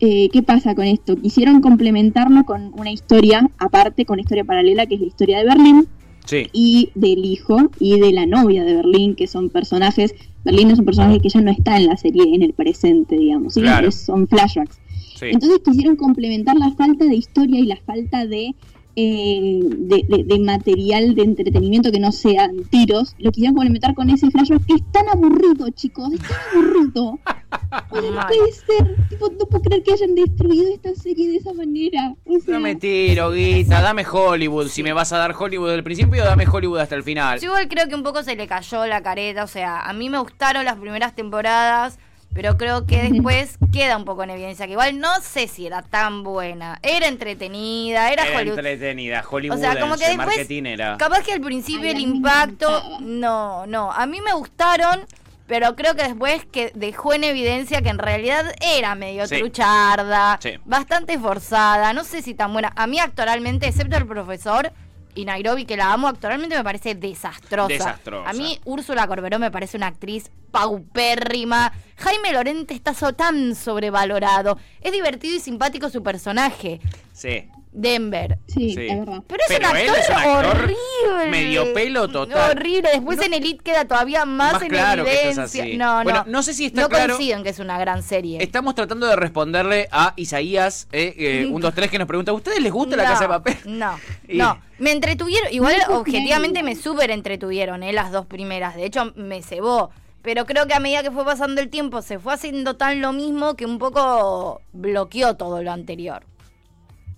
eh, 0.00 0.28
¿qué 0.30 0.42
pasa 0.42 0.74
con 0.74 0.84
esto? 0.84 1.16
Quisieron 1.16 1.60
complementarlo 1.60 2.44
con 2.44 2.72
una 2.76 2.90
historia 2.92 3.50
aparte, 3.58 4.04
con 4.04 4.14
una 4.14 4.22
historia 4.22 4.44
paralela, 4.44 4.86
que 4.86 4.96
es 4.96 5.00
la 5.00 5.06
historia 5.06 5.38
de 5.38 5.44
Berlín 5.44 5.88
Sí. 6.24 6.46
y 6.52 6.90
del 6.94 7.24
hijo 7.24 7.70
y 7.80 7.98
de 7.98 8.12
la 8.12 8.26
novia 8.26 8.62
de 8.64 8.74
Berlín, 8.76 9.16
que 9.16 9.26
son 9.26 9.50
personajes, 9.50 10.14
Berlín 10.44 10.70
es 10.70 10.78
un 10.78 10.84
personaje 10.84 11.20
que 11.20 11.28
ya 11.28 11.40
no 11.40 11.50
está 11.50 11.76
en 11.76 11.86
la 11.86 11.96
serie 11.96 12.34
en 12.34 12.42
el 12.42 12.52
presente, 12.52 13.16
digamos, 13.16 13.54
¿sí? 13.54 13.60
Claro. 13.60 13.90
Son 13.90 14.28
flashbacks. 14.28 14.78
Sí. 15.16 15.26
Entonces 15.32 15.60
quisieron 15.64 15.96
complementar 15.96 16.56
la 16.56 16.70
falta 16.72 17.04
de 17.04 17.14
historia 17.14 17.60
y 17.60 17.66
la 17.66 17.76
falta 17.76 18.26
de, 18.26 18.54
eh, 18.94 19.60
de, 19.62 20.04
de- 20.08 20.24
de 20.24 20.38
material 20.40 21.14
de 21.14 21.22
entretenimiento 21.22 21.90
que 21.90 21.98
no 22.00 22.12
sean 22.12 22.64
tiros. 22.70 23.14
Lo 23.18 23.30
quisieron 23.32 23.54
complementar 23.54 23.94
con 23.94 24.10
ese 24.10 24.30
flashback 24.30 24.66
que 24.66 24.74
es 24.74 24.92
tan 24.92 25.08
aburrido, 25.08 25.68
chicos, 25.70 26.12
es 26.12 26.20
tan 26.20 26.38
aburrido. 26.54 27.18
O 27.90 28.00
sea, 28.00 28.10
no 28.10 28.26
puede 28.28 28.52
ser. 28.52 28.96
Tipo, 29.10 29.28
no 29.30 29.44
puedo 29.46 29.62
creer 29.62 29.82
que 29.82 29.92
hayan 29.92 30.14
destruido 30.14 30.72
esta 30.72 30.94
serie 30.94 31.28
de 31.28 31.36
esa 31.36 31.52
manera. 31.52 32.14
O 32.24 32.38
sea, 32.40 32.54
No 32.54 32.60
me 32.60 32.76
tiro, 32.76 33.30
guita, 33.30 33.82
dame 33.82 34.04
Hollywood. 34.10 34.68
Si 34.68 34.82
me 34.82 34.94
vas 34.94 35.12
a 35.12 35.18
dar 35.18 35.34
Hollywood 35.38 35.68
del 35.70 35.84
principio, 35.84 36.24
dame 36.24 36.46
Hollywood 36.50 36.78
hasta 36.78 36.94
el 36.94 37.02
final. 37.02 37.40
Yo 37.40 37.48
igual 37.48 37.68
creo 37.68 37.88
que 37.88 37.94
un 37.94 38.02
poco 38.02 38.22
se 38.22 38.36
le 38.36 38.46
cayó 38.46 38.86
la 38.86 39.02
careta, 39.02 39.44
o 39.44 39.46
sea, 39.48 39.80
a 39.80 39.92
mí 39.92 40.08
me 40.08 40.18
gustaron 40.18 40.64
las 40.64 40.76
primeras 40.78 41.14
temporadas, 41.14 41.98
pero 42.34 42.56
creo 42.56 42.86
que 42.86 43.02
después 43.10 43.56
queda 43.72 43.96
un 43.96 44.04
poco 44.04 44.22
en 44.24 44.30
evidencia, 44.30 44.66
que 44.66 44.72
igual 44.72 44.98
no 44.98 45.20
sé 45.20 45.48
si 45.48 45.66
era 45.66 45.82
tan 45.82 46.22
buena, 46.22 46.78
era 46.82 47.08
entretenida, 47.08 48.10
era, 48.12 48.24
Era 48.24 48.38
Hollywood. 48.38 48.58
entretenida, 48.58 49.24
Hollywood 49.28 49.58
O 49.58 49.60
sea, 49.60 49.78
como 49.80 49.96
que 49.96 50.06
después, 50.06 50.26
marketinera. 50.26 50.96
capaz 50.98 51.22
que 51.22 51.32
al 51.32 51.40
principio 51.40 51.84
Ay, 51.88 51.90
el 51.96 52.00
impacto, 52.00 52.98
no, 53.00 53.66
no, 53.66 53.92
a 53.92 54.06
mí 54.06 54.20
me 54.20 54.32
gustaron, 54.32 55.04
pero 55.46 55.76
creo 55.76 55.94
que 55.94 56.04
después 56.04 56.44
que 56.46 56.70
dejó 56.74 57.12
en 57.12 57.24
evidencia 57.24 57.82
que 57.82 57.90
en 57.90 57.98
realidad 57.98 58.54
era 58.62 58.94
medio 58.94 59.26
Sí. 59.26 59.38
trucharda, 59.38 60.38
Sí. 60.40 60.52
bastante 60.64 61.18
forzada, 61.18 61.92
no 61.92 62.04
sé 62.04 62.22
si 62.22 62.32
tan 62.34 62.52
buena. 62.52 62.72
A 62.76 62.86
mí 62.86 62.98
actualmente, 62.98 63.66
excepto 63.66 63.96
el 63.96 64.06
profesor 64.06 64.72
y 65.14 65.24
Nairobi, 65.24 65.64
que 65.66 65.76
la 65.76 65.92
amo, 65.92 66.08
actualmente 66.08 66.56
me 66.56 66.64
parece 66.64 66.94
desastrosa. 66.94 67.68
Desastrosa. 67.68 68.28
A 68.30 68.32
mí 68.32 68.58
Úrsula 68.64 69.06
Corberó 69.06 69.38
me 69.38 69.50
parece 69.50 69.76
una 69.76 69.88
actriz 69.88 70.30
paupérrima. 70.50 71.72
Jaime 71.96 72.32
Lorente 72.32 72.74
está 72.74 72.94
so- 72.94 73.12
tan 73.12 73.54
sobrevalorado. 73.54 74.58
Es 74.80 74.92
divertido 74.92 75.36
y 75.36 75.40
simpático 75.40 75.88
su 75.90 76.02
personaje, 76.02 76.80
Sí. 77.12 77.48
Denver. 77.72 78.38
sí, 78.46 78.74
Sí. 78.74 78.86
es 78.88 78.98
verdad. 78.98 79.22
Pero 79.26 79.42
es 79.48 79.48
Pero 79.56 79.70
un 79.70 79.76
él 79.76 79.88
actor 79.88 79.98
es 79.98 80.08
un 80.08 80.14
actor 80.14 80.46
horrible. 80.46 81.30
medio 81.30 81.72
pelo 81.74 82.08
total. 82.08 82.50
Horrible. 82.50 82.90
Después 82.92 83.18
en 83.22 83.32
Elite 83.34 83.62
queda 83.64 83.86
todavía 83.86 84.24
más, 84.24 84.52
Más 84.54 84.62
en 84.62 84.68
claro 84.68 85.04
que 85.04 85.12
es 85.14 85.20
evidencia. 85.38 85.62
así. 85.64 85.76
No, 85.76 86.02
Bueno, 86.04 86.24
no. 86.26 86.32
no 86.32 86.42
sé 86.42 86.52
si 86.54 86.66
está 86.66 86.82
no 86.82 86.88
claro- 86.88 87.14
coincido 87.16 87.38
en 87.38 87.44
que 87.44 87.50
es 87.50 87.58
una 87.58 87.78
gran 87.78 88.02
serie. 88.02 88.42
Estamos 88.42 88.74
tratando 88.74 89.06
de 89.06 89.16
responderle 89.16 89.88
a 89.90 90.12
Isaías, 90.16 90.86
eh, 90.92 91.14
eh, 91.16 91.46
un, 91.50 91.60
dos, 91.62 91.74
tres, 91.74 91.90
que 91.90 91.98
nos 91.98 92.06
pregunta, 92.08 92.30
¿a 92.30 92.34
ustedes 92.34 92.60
les 92.60 92.72
gusta 92.72 92.96
la 92.96 93.04
No, 93.04 93.08
casa 93.10 93.22
de 93.24 93.28
papel? 93.28 93.56
No, 93.64 93.98
Y- 94.28 94.36
no. 94.36 94.60
Me 94.78 94.90
entretuvieron, 94.92 95.52
igual 95.52 95.76
No, 95.88 95.98
objetivamente 95.98 96.62
me 96.62 96.74
súper 96.76 97.10
entretuvieron, 97.10 97.82
eh, 97.84 97.92
las 97.92 98.10
dos 98.12 98.26
primeras. 98.26 98.74
De 98.76 98.84
hecho, 98.84 99.12
me 99.16 99.42
cebó. 99.42 99.90
Pero 100.22 100.44
creo 100.46 100.66
que 100.68 100.74
a 100.74 100.78
medida 100.78 101.02
que 101.02 101.10
fue 101.10 101.24
pasando 101.24 101.60
el 101.60 101.68
tiempo 101.68 102.00
se 102.00 102.18
fue 102.20 102.34
haciendo 102.34 102.76
tan 102.76 103.00
lo 103.00 103.12
mismo 103.12 103.56
que 103.56 103.66
un 103.66 103.78
poco 103.80 104.60
bloqueó 104.72 105.34
todo 105.36 105.62
lo 105.64 105.72
anterior. 105.72 106.24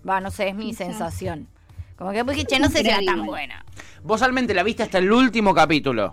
Va, 0.09 0.21
no 0.21 0.31
sé, 0.31 0.49
es 0.49 0.55
mi 0.55 0.75
sensación. 0.75 1.49
Como 1.97 2.11
que 2.11 2.17
después 2.17 2.37
dije, 2.37 2.47
che, 2.47 2.59
no 2.59 2.69
sé 2.69 2.79
si 2.83 2.89
era 2.89 2.97
Creer 2.97 3.11
tan 3.11 3.27
buena. 3.27 3.65
Vos 4.03 4.21
realmente 4.21 4.53
la 4.55 4.63
viste 4.63 4.83
hasta 4.83 4.99
el 4.99 5.11
último 5.11 5.55
capítulo. 5.55 6.13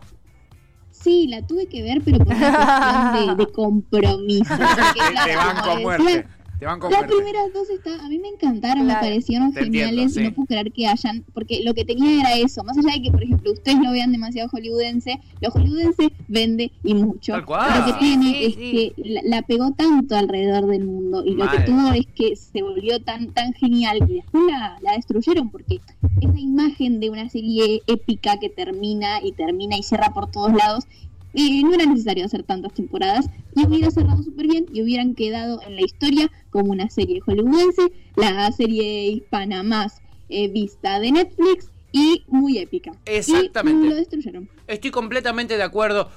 Sí, 0.91 1.27
la 1.27 1.45
tuve 1.45 1.67
que 1.67 1.81
ver, 1.81 2.01
pero 2.05 2.19
por 2.19 2.35
una 2.35 3.11
cuestión 3.13 3.37
de, 3.37 3.45
de 3.45 3.51
compromiso. 3.51 4.53
Porque, 4.57 5.35
como 5.63 5.91
decía, 5.91 6.27
Te 6.61 6.67
van 6.67 6.79
con 6.79 6.91
Las 6.91 6.99
fuerte. 6.99 7.15
primeras 7.15 7.51
dos 7.55 7.67
está, 7.71 8.05
a 8.05 8.07
mí 8.07 8.19
me 8.19 8.27
encantaron, 8.27 8.83
Claro. 8.85 8.99
me 9.01 9.07
parecieron 9.09 9.51
Te 9.51 9.61
entiendo, 9.61 9.89
geniales 9.89 10.13
sí. 10.13 10.19
y 10.19 10.23
no 10.25 10.33
puedo 10.35 10.45
creer 10.45 10.71
que 10.71 10.85
hayan, 10.85 11.25
porque 11.33 11.63
lo 11.63 11.73
que 11.73 11.85
tenía 11.85 12.19
era 12.19 12.35
eso, 12.35 12.63
más 12.63 12.77
allá 12.77 12.93
de 12.93 13.01
que 13.01 13.09
por 13.09 13.23
ejemplo 13.23 13.51
ustedes 13.51 13.79
lo 13.79 13.91
vean 13.91 14.11
demasiado 14.11 14.47
hollywoodense, 14.49 15.19
lo 15.41 15.49
hollywoodense 15.49 16.11
vende 16.27 16.71
y 16.83 16.93
mucho. 16.93 17.31
Tal 17.33 17.45
cual. 17.45 17.79
Lo 17.79 17.85
que 17.87 17.93
tiene 17.99 18.25
Sí, 18.31 18.45
es 18.45 18.53
sí. 18.53 18.93
que 18.95 19.09
la, 19.09 19.21
la 19.23 19.41
pegó 19.41 19.71
tanto 19.71 20.15
alrededor 20.15 20.67
del 20.67 20.85
mundo 20.85 21.23
y 21.25 21.33
lo 21.33 21.49
que 21.49 21.61
tuvo 21.61 21.93
es 21.93 22.05
que 22.13 22.35
se 22.35 22.61
volvió 22.61 22.99
tan 23.01 23.33
tan 23.33 23.53
genial 23.53 23.97
y 24.07 24.13
después 24.17 24.43
la, 24.45 24.77
la 24.83 24.91
destruyeron 24.91 25.49
porque 25.49 25.81
esa 26.21 26.39
imagen 26.39 26.99
de 26.99 27.09
una 27.09 27.27
serie 27.27 27.81
épica 27.87 28.37
que 28.39 28.49
termina 28.49 29.19
y 29.23 29.31
termina 29.31 29.77
y 29.77 29.81
cierra 29.81 30.13
por 30.13 30.29
todos 30.29 30.53
lados 30.53 30.85
eh, 31.33 31.61
no 31.63 31.73
era 31.73 31.85
necesario 31.85 32.25
hacer 32.25 32.43
tantas 32.43 32.73
temporadas 32.73 33.29
y 33.55 33.65
hubiera 33.65 33.91
cerrado 33.91 34.21
súper 34.23 34.47
bien 34.47 34.65
y 34.73 34.81
hubieran 34.81 35.15
quedado 35.15 35.61
en 35.65 35.75
la 35.75 35.81
historia 35.81 36.31
como 36.49 36.71
una 36.71 36.89
serie 36.89 37.21
hollywoodense, 37.21 37.91
la 38.15 38.51
serie 38.51 39.07
hispana 39.07 39.63
más 39.63 40.01
eh, 40.29 40.47
vista 40.49 40.99
de 40.99 41.11
Netflix 41.11 41.69
y 41.91 42.23
muy 42.27 42.57
épica. 42.57 42.91
Exactamente. 43.05 43.85
Y 43.85 43.89
lo 43.89 43.95
destruyeron. 43.95 44.49
Estoy 44.67 44.91
completamente 44.91 45.57
de 45.57 45.63
acuerdo. 45.63 46.09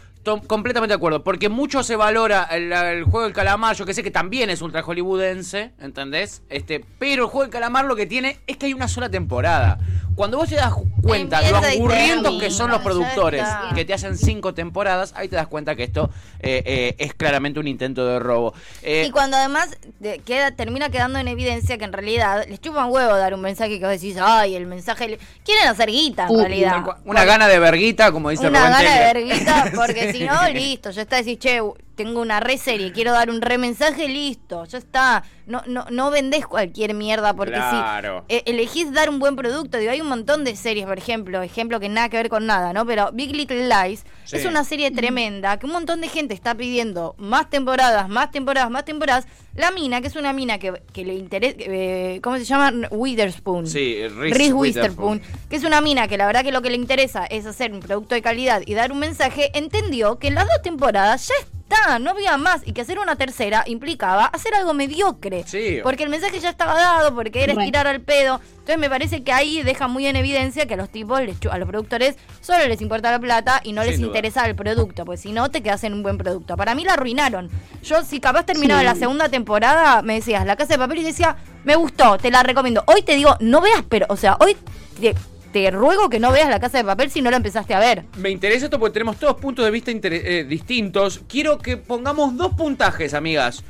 Completamente 0.47 0.93
de 0.93 0.97
acuerdo. 0.97 1.23
Porque 1.25 1.49
mucho 1.49 1.83
se 1.83 1.97
valora 1.97 2.45
el, 2.51 2.73
el 2.73 3.05
juego 3.05 3.23
del 3.25 3.33
calamar. 3.33 3.77
Yo 3.77 3.87
que 3.87 3.95
sé 3.95 4.03
que 4.03 4.11
también 4.11 4.51
es 4.51 4.63
ultra 4.63 4.83
hollywoodense. 4.83 5.73
¿Entendés? 5.81 6.43
Este, 6.49 6.85
pero 6.99 7.25
el 7.25 7.29
juego 7.29 7.43
del 7.43 7.51
calamar 7.51 7.85
lo 7.85 7.97
que 7.97 8.07
tiene 8.07 8.39
es 8.47 8.57
que 8.57 8.67
hay 8.67 8.75
una 8.75 8.89
sola 8.89 9.09
temporada. 9.09 9.79
Cuando 10.15 10.37
vos 10.39 10.49
te 10.49 10.55
das 10.55 10.73
cuenta 11.03 11.43
lo 11.51 11.57
aburrientos 11.57 12.41
que 12.41 12.49
son 12.49 12.71
los 12.71 12.81
productores 12.83 13.45
que 13.75 13.85
te 13.85 13.93
hacen 13.95 14.17
cinco 14.17 14.55
temporadas, 14.55 15.13
ahí 15.17 15.27
te 15.29 15.35
das 15.35 15.49
cuenta 15.49 15.75
que 15.75 15.83
esto 15.83 16.09
eh, 16.39 16.63
eh, 16.65 16.95
es 16.99 17.15
claramente 17.15 17.59
un 17.59 17.67
intento 17.67 18.07
de 18.07 18.21
robo. 18.21 18.55
Eh, 18.83 19.07
Y 19.09 19.11
cuando 19.11 19.37
además 19.37 19.77
de- 19.99 20.21
queda, 20.21 20.53
termina 20.53 20.89
quedando 20.91 21.19
en 21.19 21.27
evidencia 21.27 21.79
que 21.79 21.85
en 21.85 21.93
realidad 21.93 22.45
les 22.49 22.61
chupa 22.61 22.87
un 22.87 22.93
huevo 22.93 23.17
dar 23.17 23.35
un 23.35 23.41
mensaje 23.41 23.81
que 23.81 23.85
vos 23.87 23.91
decís, 24.01 24.17
ay, 24.21 24.55
el 24.55 24.67
mensaje. 24.67 25.09
le-". 25.09 25.19
Quieren 25.45 25.67
hacer 25.67 25.89
guita 25.91 26.27
en 26.29 26.31
Uh, 26.37 26.39
realidad. 26.43 26.85
una 27.05 27.25
gana 27.25 27.49
de 27.49 27.59
verguita, 27.59 28.13
como 28.13 28.31
dice 28.31 28.47
Una 28.47 28.61
Rubén 28.61 28.73
gana 28.73 28.95
de 28.95 29.13
verguita, 29.15 29.73
porque 29.75 30.13
Sí. 30.14 30.14
Si 30.19 30.25
no, 30.25 30.49
listo, 30.53 30.91
ya 30.91 31.03
está, 31.03 31.17
decís, 31.17 31.39
che, 31.39 31.61
tengo 31.95 32.21
una 32.21 32.41
re 32.41 32.59
serie, 32.59 32.93
quiero 32.93 33.13
dar 33.13 33.31
un 33.31 33.41
re 33.41 33.59
mensaje, 33.59 34.09
listo, 34.09 34.65
ya 34.67 34.79
está. 34.79 35.23
No, 35.47 35.63
no, 35.67 35.85
no 35.91 36.11
vendés 36.11 36.47
cualquier 36.47 36.95
mierda, 36.95 37.35
porque 37.35 37.53
Claro. 37.55 38.25
si 38.29 38.37
eh, 38.37 38.43
elegís 38.47 38.93
dar 38.93 39.11
un 39.11 39.19
buen 39.19 39.37
producto, 39.37 39.77
digo, 39.79 39.91
hay 39.93 40.01
un 40.01 40.09
montón 40.09 40.43
de 40.45 40.57
series, 40.57 40.87
por 40.87 40.97
ejemplo, 40.99 41.43
ejemplo 41.43 41.81
que 41.81 41.89
nada 41.91 42.09
que 42.09 42.17
ver 42.17 42.29
con 42.31 42.47
nada, 42.47 42.73
¿no? 42.73 42.87
Pero 42.87 43.11
Big 43.13 43.35
Little 43.37 43.69
Lies 43.69 44.05
Sí. 44.25 44.37
es 44.37 44.47
una 44.47 44.65
serie 44.65 44.91
tremenda, 44.91 45.59
que 45.59 45.67
un 45.67 45.73
montón 45.73 46.01
de 46.01 46.09
gente 46.09 46.33
está 46.33 46.55
pidiendo 46.55 47.15
más 47.19 47.51
temporadas, 47.51 48.09
más 48.09 48.31
temporadas, 48.31 48.71
más 48.71 48.85
temporadas. 48.87 49.27
La 49.55 49.71
mina, 49.71 50.01
que 50.01 50.09
es 50.09 50.17
una 50.17 50.33
mina 50.33 50.59
que, 50.59 50.83
que 50.93 51.05
le 51.05 51.15
interesa, 51.15 51.57
eh, 51.61 52.21
¿cómo 52.23 52.39
se 52.39 52.45
llama? 52.45 52.73
Witherspoon. 52.91 53.67
Sí, 53.67 53.99
Reese 54.09 54.37
Reese 54.39 54.53
Witherspoon. 54.55 55.19
Witherspoon, 55.19 55.47
que 55.51 55.57
es 55.57 55.65
una 55.65 55.81
mina 55.81 56.09
que 56.09 56.17
la 56.17 56.27
verdad 56.27 56.43
que 56.43 56.53
lo 56.53 56.63
que 56.63 56.71
le 56.71 56.77
interesa 56.77 57.27
es 57.27 57.45
hacer 57.47 57.73
un 57.73 57.81
producto 57.81 58.15
de 58.15 58.23
calidad 58.23 58.63
y 58.65 58.75
dar 58.75 58.91
un 58.93 58.99
mensaje, 58.99 59.51
entendió 59.57 60.19
que 60.19 60.29
en 60.29 60.35
las 60.37 60.47
dos 60.47 60.63
temporadas 60.63 61.29
ya 61.29 61.35
está, 61.39 61.54
no 62.01 62.11
había 62.11 62.37
más 62.39 62.63
y 62.67 62.73
que 62.73 62.81
hacer 62.81 62.99
una 62.99 63.17
tercera 63.17 63.63
implicaba 63.67 64.25
hacer 64.27 64.55
algo 64.55 64.73
mediocre. 64.75 65.45
Sí. 65.47 65.81
Porque 65.83 66.03
el 66.05 66.09
mensaje 66.09 66.41
ya 66.41 66.49
estaba 66.51 66.75
dado, 66.75 67.15
porque 67.15 67.43
era 67.45 67.53
estirar 67.53 67.87
al 67.87 68.01
pedo. 68.01 68.41
Entonces 68.53 68.79
me 68.79 68.89
parece 68.89 69.23
que 69.23 69.33
ahí 69.33 69.63
deja 69.63 69.87
muy 69.87 70.07
en 70.07 70.17
evidencia 70.17 70.67
que 70.67 70.75
a 70.75 70.77
los 70.79 70.89
tipos, 70.89 71.21
a 71.21 71.59
los 71.59 71.69
productores, 71.69 72.17
solo 72.41 72.67
les 72.67 72.81
importa 72.81 73.11
la 73.11 73.19
plata 73.19 73.61
y 73.63 73.73
no 73.73 73.83
Sin 73.83 73.91
les 73.91 74.01
duda. 74.01 74.07
interesa 74.09 74.47
el 74.47 74.55
producto, 74.55 75.05
pues 75.05 75.21
si 75.21 75.33
no 75.33 75.51
te 75.51 75.63
quedas 75.63 75.85
en 75.85 75.93
un 75.93 76.03
buen 76.03 76.17
producto. 76.17 76.57
Para 76.57 76.75
mí 76.75 76.85
la 76.85 76.95
arruinaron. 76.95 77.51
Yo 77.83 78.03
si 78.03 78.21
capaz 78.21 78.45
terminaba 78.47 78.81
Sí. 78.81 78.87
la 78.87 78.95
segunda 78.95 79.29
temporada, 79.29 80.01
me 80.03 80.15
decías 80.15 80.47
La 80.47 80.57
Casa 80.57 80.75
de 80.75 80.79
Papel 80.79 80.99
y 80.99 81.05
decía, 81.05 81.37
me 81.65 81.77
gustó, 81.77 82.17
te 82.19 82.31
la 82.31 82.43
recomiendo. 82.43 82.83
Hoy 82.87 83.03
te 83.03 83.15
digo, 83.17 83.37
no 83.41 83.61
veas, 83.61 83.83
pero, 83.89 84.07
o 84.09 84.17
sea, 84.17 84.37
hoy 84.41 84.57
te, 85.01 85.15
te 85.55 85.71
ruego 85.71 86.11
que 86.11 86.19
no 86.19 86.33
veas 86.33 86.51
La 86.51 86.59
Casa 86.59 86.79
de 86.79 86.85
Papel 86.85 87.13
si 87.13 87.23
no 87.23 87.31
la 87.31 87.37
empezaste 87.37 87.75
a 87.75 87.79
ver. 87.79 88.07
Me 88.19 88.29
interesa 88.29 88.65
esto 88.65 88.81
porque 88.81 88.95
tenemos 88.95 89.19
todos 89.19 89.37
puntos 89.37 89.65
de 89.65 89.71
vista 89.71 89.93
eh, 89.93 90.45
distintos. 90.49 91.23
Quiero 91.29 91.59
que 91.59 91.77
pongamos 91.77 92.37
dos 92.37 92.55
puntajes, 92.55 93.15
amigas. 93.15 93.63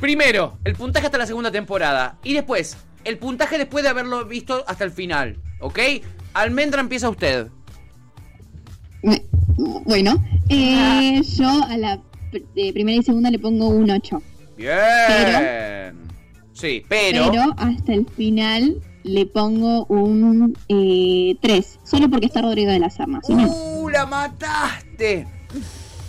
Primero, 0.00 0.58
el 0.64 0.74
puntaje 0.74 1.06
hasta 1.06 1.18
la 1.18 1.26
segunda 1.26 1.52
temporada. 1.52 2.18
Y 2.24 2.34
después, 2.34 2.76
el 3.04 3.18
puntaje 3.18 3.56
después 3.56 3.84
de 3.84 3.90
haberlo 3.90 4.24
visto 4.24 4.64
hasta 4.66 4.82
el 4.82 4.90
final. 4.90 5.38
¿Ok? 5.60 5.78
Almendra 6.34 6.80
empieza 6.80 7.08
usted. 7.08 7.46
Bueno, 9.86 10.20
eh, 10.48 11.22
yo 11.38 11.48
a 11.68 11.76
la 11.76 12.00
eh, 12.56 12.72
primera 12.72 12.98
y 12.98 13.04
segunda 13.04 13.30
le 13.30 13.38
pongo 13.38 13.68
un 13.68 13.88
8. 13.88 14.20
Bien. 14.56 15.96
Sí, 16.52 16.84
pero. 16.88 17.30
Pero 17.30 17.44
hasta 17.58 17.94
el 17.94 18.06
final 18.08 18.82
le 19.04 19.26
pongo 19.26 19.84
un 19.86 20.54
3. 20.68 21.78
Solo 21.84 22.08
porque 22.08 22.26
está 22.26 22.42
Rodrigo 22.42 22.70
de 22.70 22.78
las 22.78 22.98
Armas. 23.00 23.28
no- 23.28 23.46
¡Uh, 23.48 23.88
la 23.88 24.06
mataste! 24.06 25.26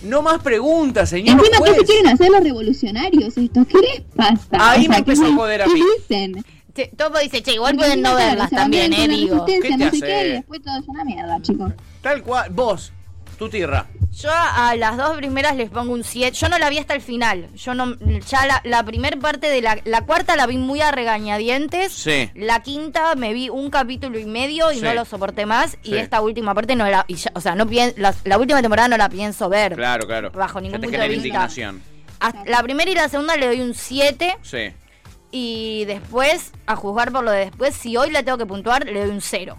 No 0.04 0.22
más 0.22 0.42
preguntas, 0.42 1.10
señor 1.10 1.38
Encima, 1.40 1.58
¿qué 1.66 1.72
juez. 1.72 1.78
se 1.80 1.86
quieren 1.86 2.08
hacer 2.08 2.30
los 2.30 2.44
revolucionarios 2.44 3.38
estos? 3.38 3.66
¿Qué 3.68 3.78
les 3.78 4.02
pasa? 4.16 4.48
Ahí 4.72 4.88
me 4.90 4.96
¿qué 4.96 5.00
empezó 5.00 5.26
a 5.26 5.30
me- 5.30 5.36
joder 5.36 5.62
a 5.62 5.66
¿qué 5.66 5.74
mí. 5.74 5.82
dicen? 6.00 6.46
Che, 6.76 6.88
Topo 6.98 7.20
dice, 7.20 7.42
che, 7.44 7.54
igual 7.54 7.76
pueden 7.78 8.02
no 8.02 8.16
verlas 8.16 8.50
también, 8.50 8.92
eh, 8.94 9.08
digo. 9.08 9.46
¿Qué 9.46 9.60
te 9.62 9.70
no 9.72 9.78
sé 9.78 9.86
hace? 9.86 10.00
qué, 10.00 10.28
y 10.28 10.32
después 10.32 10.62
todo 10.64 10.78
es 10.80 10.88
una 10.88 11.06
mierda, 11.06 11.40
chicos. 11.42 11.72
Tal 12.02 12.22
cual. 12.24 12.50
Vos, 12.52 12.92
tu 13.44 13.50
tirra. 13.50 13.88
Yo 14.12 14.30
a 14.32 14.76
las 14.76 14.96
dos 14.96 15.18
primeras 15.18 15.56
les 15.56 15.72
pongo 15.72 15.92
un 15.92 16.04
7. 16.04 16.38
Yo 16.38 16.48
no 16.48 16.60
la 16.60 16.70
vi 16.70 16.78
hasta 16.78 16.94
el 16.94 17.02
final. 17.02 17.48
Yo 17.56 17.74
no. 17.74 17.96
Ya 18.30 18.46
la, 18.46 18.62
la 18.64 18.84
primer 18.84 19.18
parte 19.20 19.50
de 19.50 19.62
la. 19.62 19.80
La 19.86 20.02
cuarta 20.02 20.36
la 20.36 20.46
vi 20.46 20.58
muy 20.58 20.82
a 20.82 20.92
regañadientes. 20.92 21.92
Sí. 21.94 22.30
La 22.36 22.62
quinta 22.62 23.16
me 23.16 23.34
vi 23.34 23.50
un 23.50 23.70
capítulo 23.72 24.20
y 24.20 24.26
medio 24.26 24.72
y 24.72 24.76
Sí. 24.76 24.82
no 24.82 24.94
lo 24.94 25.06
soporté 25.06 25.46
más. 25.48 25.72
Sí. 25.82 25.92
Y 25.92 25.98
esta 25.98 26.22
última 26.22 26.54
parte 26.54 26.76
no 26.76 26.88
la. 26.88 27.06
y 27.08 27.16
ya- 27.16 27.32
o 27.34 27.42
sea, 27.42 27.56
no 27.56 27.66
pien- 27.66 27.94
la, 27.98 28.14
la 28.24 28.38
última 28.38 28.62
temporada 28.62 28.88
no 28.88 28.98
la 28.98 29.10
pienso 29.10 29.50
ver. 29.50 29.76
Claro, 29.76 30.06
claro. 30.06 30.30
Bajo 30.32 30.62
ningún 30.62 30.80
punto 30.82 30.98
de 30.98 31.08
vista. 31.08 31.50
la 32.46 32.64
primera 32.64 32.90
y 32.92 32.96
la 32.96 33.10
segunda 33.10 33.36
le 33.36 33.48
doy 33.48 33.62
un 33.62 33.74
7. 33.74 34.38
Sí. 34.44 34.72
Y 35.32 35.86
después, 35.86 36.52
a 36.68 36.76
juzgar 36.76 37.12
por 37.12 37.24
lo 37.24 37.32
de 37.32 37.46
después, 37.46 37.74
si 37.76 37.98
hoy 37.98 38.12
la 38.12 38.22
tengo 38.24 38.38
que 38.38 38.46
puntuar, 38.46 38.86
le 38.86 39.02
doy 39.02 39.10
un 39.10 39.22
0. 39.22 39.58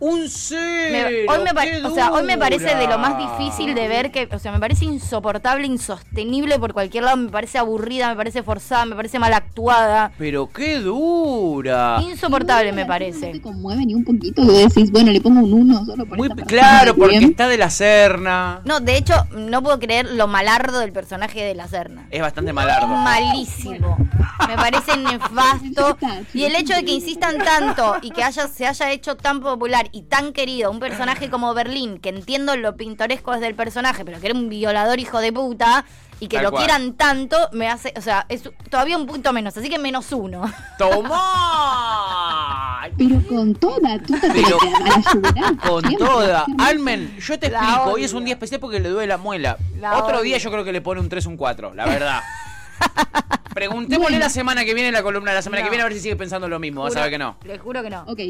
Un 0.00 0.20
Me- 0.22 0.28
cero. 0.28 1.32
hoy, 1.32 1.38
me 1.42 1.86
o 1.86 1.94
sea, 1.94 2.12
hoy 2.12 2.22
me 2.22 2.38
parece 2.38 2.74
de 2.76 2.86
lo 2.86 2.98
más 2.98 3.18
difícil 3.18 3.74
de 3.74 3.88
ver 3.88 4.12
que, 4.12 4.28
o 4.32 4.38
sea, 4.38 4.52
me 4.52 4.60
parece 4.60 4.84
insoportable, 4.84 5.66
insostenible 5.66 6.58
por 6.58 6.72
cualquier 6.72 7.04
lado, 7.04 7.16
me 7.16 7.30
parece 7.30 7.58
aburrida, 7.58 8.08
me 8.08 8.14
parece 8.16 8.42
forzada, 8.44 8.84
me 8.84 8.94
parece 8.94 9.18
mal 9.18 9.32
actuada. 9.32 10.12
Pero 10.16 10.48
qué 10.50 10.78
dura. 10.78 11.98
Insoportable 12.02 12.72
me 12.72 12.82
no, 12.82 12.86
parece. 12.88 13.26
No 13.26 13.32
te 13.32 13.40
conmueve 13.42 13.84
ni 13.86 13.94
un 13.94 14.04
poquito. 14.04 14.42
Vos 14.42 14.56
decís, 14.74 14.90
bueno, 14.92 15.10
le 15.10 15.20
pongo 15.20 15.40
un 15.40 15.52
1 15.52 15.84
solo 15.86 16.06
por 16.06 16.16
Muy 16.16 16.28
esta 16.28 16.44
claro, 16.44 16.94
porque 16.94 17.18
bien. 17.18 17.30
está 17.30 17.48
de 17.48 17.58
la 17.58 17.70
Serna. 17.70 18.60
No, 18.64 18.78
de 18.80 18.96
hecho, 18.96 19.14
no 19.32 19.62
puedo 19.62 19.78
creer 19.80 20.10
lo 20.12 20.28
malardo 20.28 20.78
del 20.78 20.92
personaje 20.92 21.42
de 21.42 21.54
la 21.56 21.66
Serna. 21.66 22.06
Es 22.10 22.20
bastante 22.20 22.52
malardo. 22.52 22.86
Malísimo. 22.86 23.96
Me 24.46 24.54
parece 24.54 24.96
nefasto. 24.98 25.98
Y 26.34 26.44
el 26.44 26.54
hecho 26.54 26.74
de 26.74 26.84
que 26.84 26.92
insistan 26.92 27.38
tanto 27.38 27.96
y 28.02 28.10
que 28.10 28.22
haya, 28.22 28.46
se 28.48 28.66
haya 28.66 28.92
hecho 28.92 29.16
tan 29.16 29.40
popular 29.40 29.87
y 29.92 30.02
tan 30.02 30.32
querido 30.32 30.70
un 30.70 30.80
personaje 30.80 31.28
como 31.30 31.52
Berlín, 31.54 31.98
que 31.98 32.08
entiendo 32.10 32.56
lo 32.56 32.76
pintoresco 32.76 33.32
desde 33.32 33.46
el 33.48 33.54
personaje, 33.54 34.04
pero 34.04 34.20
que 34.20 34.26
era 34.28 34.38
un 34.38 34.48
violador 34.48 34.98
hijo 35.00 35.18
de 35.20 35.32
puta, 35.32 35.84
y 36.20 36.26
que 36.26 36.36
Tal 36.36 36.46
lo 36.46 36.50
cual. 36.50 36.64
quieran 36.64 36.94
tanto, 36.94 37.36
me 37.52 37.68
hace, 37.68 37.94
o 37.96 38.00
sea, 38.00 38.26
es 38.28 38.42
todavía 38.70 38.96
un 38.96 39.06
punto 39.06 39.32
menos, 39.32 39.56
así 39.56 39.68
que 39.70 39.78
menos 39.78 40.10
uno. 40.12 40.42
¡Tomá! 40.78 42.88
Pero 42.98 43.22
con 43.28 43.54
toda, 43.54 43.98
tú 44.00 44.14
te 44.18 44.28
Pero- 44.30 44.58
a 44.58 45.56
Con 45.68 45.94
toda. 45.96 46.44
Almen, 46.58 47.16
yo 47.20 47.38
te 47.38 47.50
La 47.50 47.58
explico. 47.60 47.90
Hoy 47.92 48.04
es 48.04 48.12
un 48.12 48.24
día 48.24 48.34
especial 48.34 48.60
porque 48.60 48.80
le 48.80 48.88
duele 48.88 49.06
la 49.06 49.18
muela. 49.18 49.56
La 49.78 49.98
Otro 49.98 50.16
odio. 50.16 50.22
día 50.24 50.38
yo 50.38 50.50
creo 50.50 50.64
que 50.64 50.72
le 50.72 50.80
pone 50.80 51.00
un 51.00 51.08
3, 51.08 51.26
un 51.26 51.36
4, 51.36 51.74
la 51.74 51.86
verdad. 51.86 52.20
Preguntémosle 53.54 54.14
Bueno. 54.14 54.18
la 54.24 54.30
semana 54.30 54.64
que 54.64 54.74
viene, 54.74 54.90
la 54.92 55.02
columna 55.02 55.30
de 55.32 55.36
la 55.36 55.42
semana 55.42 55.60
No. 55.62 55.66
que 55.66 55.70
viene, 55.70 55.82
a 55.82 55.86
ver 55.86 55.94
si 55.94 56.00
sigue 56.00 56.16
pensando 56.16 56.48
lo 56.48 56.58
mismo. 56.58 56.82
Vas 56.82 56.96
a 56.96 57.02
ver 57.02 57.10
que 57.10 57.18
no. 57.18 57.36
Le 57.44 57.58
juro 57.58 57.82
que 57.82 57.90
no. 57.90 58.02
Ok. 58.06 58.20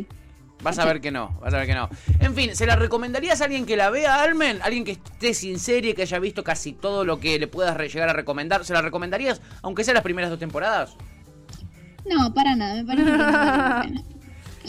Vas 0.63 0.79
a 0.79 0.85
ver 0.85 1.01
que 1.01 1.11
no, 1.11 1.39
vas 1.41 1.55
a 1.55 1.59
ver 1.59 1.67
que 1.67 1.75
no. 1.75 1.89
En 2.19 2.35
fin, 2.35 2.57
¿se 2.57 2.67
la 2.67 2.75
recomendarías 2.75 3.41
a 3.41 3.45
alguien 3.45 3.65
que 3.65 3.77
la 3.77 3.91
vea, 3.91 4.23
Almen? 4.23 4.61
¿Alguien 4.63 4.85
que 4.85 4.93
esté 4.93 5.33
sin 5.33 5.59
serie, 5.59 5.95
que 5.95 6.03
haya 6.03 6.19
visto 6.19 6.43
casi 6.43 6.73
todo 6.73 7.05
lo 7.05 7.21
que 7.21 7.39
le 7.39 7.47
puedas 7.47 7.79
llegar 7.79 8.09
a 8.09 8.13
recomendar? 8.13 8.65
¿Se 8.65 8.73
la 8.73 8.83
recomendarías, 8.83 9.41
aunque 9.63 9.85
sea 9.85 9.95
las 9.95 10.03
primeras 10.03 10.31
dos 10.31 10.39
temporadas? 10.39 10.97
No, 12.05 12.33
para 12.35 12.57
nada, 12.57 12.75
me 12.75 12.85
parece 12.85 13.11
que 13.11 13.17
no 13.17 13.25
vale 13.25 13.59
la 13.59 13.83
pena. 13.83 14.03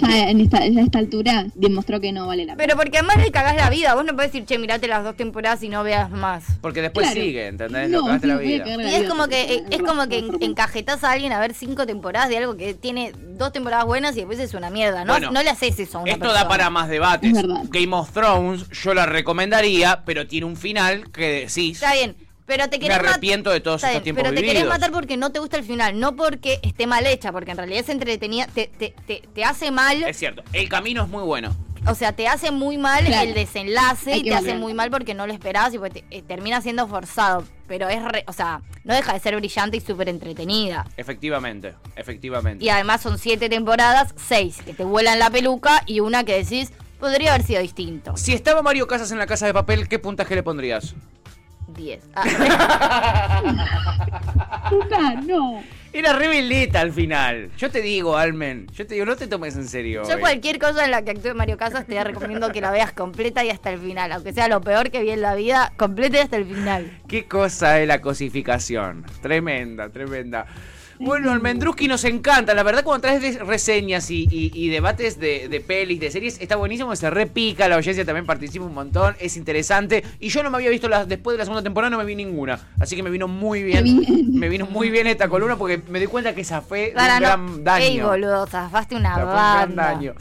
Ya 0.07 0.29
en 0.29 0.41
esta, 0.41 0.65
ya 0.67 0.81
a 0.81 0.83
esta 0.83 0.99
altura 0.99 1.45
demostró 1.55 1.99
que 1.99 2.11
no 2.11 2.27
vale 2.27 2.45
la 2.45 2.55
pena. 2.55 2.65
Pero 2.67 2.77
porque 2.77 2.97
además 2.99 3.17
le 3.17 3.31
cagás 3.31 3.55
la 3.55 3.69
vida. 3.69 3.95
Vos 3.95 4.05
no 4.05 4.13
podés 4.15 4.31
decir, 4.31 4.45
che, 4.45 4.57
mirate 4.57 4.87
las 4.87 5.03
dos 5.03 5.15
temporadas 5.15 5.61
y 5.63 5.69
no 5.69 5.83
veas 5.83 6.09
más. 6.11 6.43
Porque 6.61 6.81
después 6.81 7.07
Claro. 7.07 7.21
sigue, 7.21 7.47
¿entendés? 7.47 7.89
No, 7.89 8.01
sí, 8.19 8.27
la 8.27 8.37
vida. 8.37 8.65
Y 8.67 8.77
la 8.77 8.89
es 8.91 8.99
vida, 9.01 9.09
como 9.09 9.27
que 9.27 9.55
es 9.55 9.61
es 9.71 9.81
como 9.81 10.07
que 10.07 10.19
en- 10.19 10.37
encajetás 10.41 11.03
a 11.03 11.11
alguien 11.11 11.33
a 11.33 11.39
ver 11.39 11.53
cinco 11.53 11.85
temporadas 11.85 12.29
de 12.29 12.37
algo 12.37 12.55
que 12.57 12.73
tiene 12.73 13.13
dos 13.37 13.51
temporadas 13.51 13.85
buenas 13.85 14.13
y 14.15 14.19
después 14.19 14.39
es 14.39 14.53
una 14.53 14.69
mierda. 14.69 15.05
No, 15.05 15.13
Bueno, 15.13 15.31
no 15.31 15.41
le 15.43 15.49
haces 15.49 15.79
eso 15.79 15.97
a 15.99 16.01
una 16.01 16.11
Esto 16.11 16.21
persona. 16.21 16.43
da 16.43 16.47
para 16.49 16.69
más 16.69 16.89
debates. 16.89 17.37
Es. 17.37 17.43
Game 17.69 17.95
of 17.95 18.11
Thrones, 18.11 18.69
yo 18.69 18.93
la 18.93 19.05
recomendaría, 19.05 20.03
pero 20.05 20.27
tiene 20.27 20.45
un 20.45 20.55
final 20.57 21.11
que 21.11 21.45
decís. 21.47 21.81
Está 21.81 21.93
bien. 21.93 22.15
Pero 22.49 22.67
te 22.67 22.77
Me 22.77 22.81
querés 22.83 22.97
mat- 22.97 23.07
arrepiento 23.11 23.51
de 23.51 23.61
todos 23.61 23.83
estos 23.83 24.03
tiempos 24.03 24.23
Pero 24.23 24.35
te 24.35 24.41
querés 24.43 24.65
matar 24.67 24.91
porque 24.91 25.15
no 25.17 25.31
te 25.31 25.39
gusta 25.39 25.55
el 25.57 25.63
final, 25.63 25.97
no 25.99 26.15
porque 26.15 26.59
esté 26.63 26.85
mal 26.87 27.05
hecha, 27.05 27.31
porque 27.31 27.51
en 27.51 27.57
realidad 27.57 27.79
es 27.81 27.89
entretenida, 27.89 28.47
te, 28.47 28.67
te, 28.67 28.93
te, 29.05 29.21
te 29.33 29.43
hace 29.45 29.69
mal, 29.71 30.03
Es 30.03 30.17
cierto, 30.17 30.43
el 30.51 30.67
camino 30.67 31.03
es 31.03 31.09
muy 31.09 31.23
bueno. 31.23 31.55
o 31.87 31.95
sea, 31.95 32.11
te 32.11 32.27
hace 32.27 32.51
muy 32.51 32.77
mal 32.77 33.05
Claro. 33.05 33.29
el 33.29 33.33
desenlace 33.35 34.11
Hay 34.13 34.19
y 34.19 34.23
te 34.23 34.33
hace 34.35 34.55
muy 34.55 34.73
mal 34.73 34.89
porque 34.91 35.13
no 35.13 35.25
lo 35.27 35.31
esperabas 35.33 35.73
y 35.73 35.77
pues 35.79 35.93
te- 35.93 36.03
eh, 36.11 36.21
termina 36.23 36.59
siendo 36.61 36.87
forzado. 36.87 37.43
Pero 37.67 37.87
es, 37.87 38.03
re- 38.03 38.23
o 38.27 38.33
sea, 38.33 38.61
no 38.83 38.95
deja 38.95 39.13
de 39.13 39.19
ser 39.19 39.35
brillante 39.35 39.77
y 39.77 39.79
súper 39.79 40.09
entretenida. 40.09 40.87
Efectivamente, 40.97 41.75
efectivamente. 41.95 42.65
Y 42.65 42.69
además 42.69 43.01
son 43.01 43.19
siete 43.19 43.47
temporadas, 43.47 44.13
seis 44.17 44.57
que 44.65 44.73
te 44.73 44.83
vuelan 44.83 45.19
la 45.19 45.29
peluca 45.29 45.83
y 45.85 45.99
una 45.99 46.23
que 46.23 46.33
decís 46.43 46.71
podría 46.99 47.35
haber 47.35 47.45
sido 47.45 47.61
distinto. 47.61 48.17
Si 48.17 48.33
estaba 48.33 48.61
Mario 48.63 48.87
Casas 48.87 49.11
en 49.11 49.19
la 49.19 49.27
casa 49.27 49.45
de 49.45 49.53
papel, 49.53 49.87
¿qué 49.87 49.99
puntaje 49.99 50.33
le 50.35 50.41
pondrías? 50.43 50.95
Diez. 51.75 52.03
Ah, 52.15 52.23
Puta, 54.69 55.15
no. 55.15 55.63
Era 55.91 56.13
rebeleta 56.13 56.81
al 56.81 56.91
final. 56.91 57.49
Yo 57.57 57.71
te 57.71 57.81
digo, 57.81 58.15
Almen. 58.15 58.67
Yo 58.73 58.85
te 58.85 58.93
digo, 58.93 59.07
no 59.07 59.15
te 59.15 59.25
tomes 59.27 59.55
en 59.55 59.67
serio. 59.67 60.03
Yo 60.07 60.15
hoy. 60.15 60.19
cualquier 60.19 60.59
cosa 60.59 60.85
en 60.85 60.91
la 60.91 61.01
que 61.01 61.11
actúe 61.11 61.33
Mario 61.33 61.57
Casas 61.57 61.87
te 61.87 62.03
recomiendo 62.03 62.51
que 62.51 62.61
la 62.61 62.69
veas 62.69 62.91
completa 62.93 63.43
y 63.43 63.49
hasta 63.49 63.71
el 63.71 63.79
final. 63.79 64.11
Aunque 64.11 64.31
sea 64.31 64.47
lo 64.47 64.61
peor 64.61 64.91
que 64.91 65.01
vi 65.01 65.09
en 65.09 65.21
la 65.21 65.33
vida, 65.33 65.73
completa 65.77 66.17
y 66.17 66.21
hasta 66.21 66.37
el 66.37 66.45
final. 66.45 66.99
Qué 67.07 67.25
cosa 67.25 67.79
es 67.79 67.87
la 67.87 68.01
cosificación. 68.01 69.03
Tremenda, 69.21 69.89
tremenda. 69.89 70.45
Bueno, 70.99 71.31
Almendruski 71.31 71.87
nos 71.87 72.03
encanta. 72.03 72.53
La 72.53 72.61
verdad, 72.63 72.83
cuando 72.83 73.03
traes 73.07 73.21
de- 73.21 73.39
reseñas 73.43 74.11
y, 74.11 74.27
y- 74.29 74.51
y 74.53 74.67
debates 74.67 75.17
de, 75.17 75.47
de 75.47 75.61
pelis, 75.61 75.97
de 75.99 76.11
series, 76.11 76.41
está 76.41 76.57
buenísimo. 76.57 76.93
Se 76.95 77.09
repica, 77.09 77.69
la 77.69 77.75
audiencia 77.75 78.03
también 78.03 78.25
participa 78.25 78.65
un 78.65 78.73
montón. 78.73 79.15
Es 79.19 79.37
interesante. 79.37 80.03
Y 80.19 80.27
yo 80.27 80.43
no 80.43 80.49
me 80.51 80.57
había 80.57 80.69
visto 80.69 80.89
las, 80.89 81.07
después 81.07 81.35
de 81.35 81.37
la 81.39 81.45
segunda 81.45 81.63
temporada, 81.63 81.89
no 81.89 81.97
me 81.97 82.03
vi 82.03 82.15
ninguna. 82.15 82.59
Así 82.81 82.97
que 82.97 83.03
me 83.03 83.09
vino 83.09 83.29
muy 83.29 83.63
bien. 83.63 84.29
Me 84.33 84.49
vino 84.49 84.65
muy 84.65 84.89
bien 84.89 85.07
esta 85.07 85.29
columna 85.29 85.55
porque 85.55 85.81
me 85.89 85.99
di 86.01 86.05
cuenta 86.07 86.35
que 86.35 86.41
esa 86.41 86.61
fue 86.61 86.91
Para 86.93 87.15
un 87.15 87.21
no. 87.21 87.27
gran 87.27 87.63
daño. 87.63 87.85
Ey, 87.85 88.01
boludo, 88.01 88.45
zafaste 88.47 88.95
una 88.95 89.15
un 89.17 89.29
gran 89.31 89.75
daño. 89.75 90.13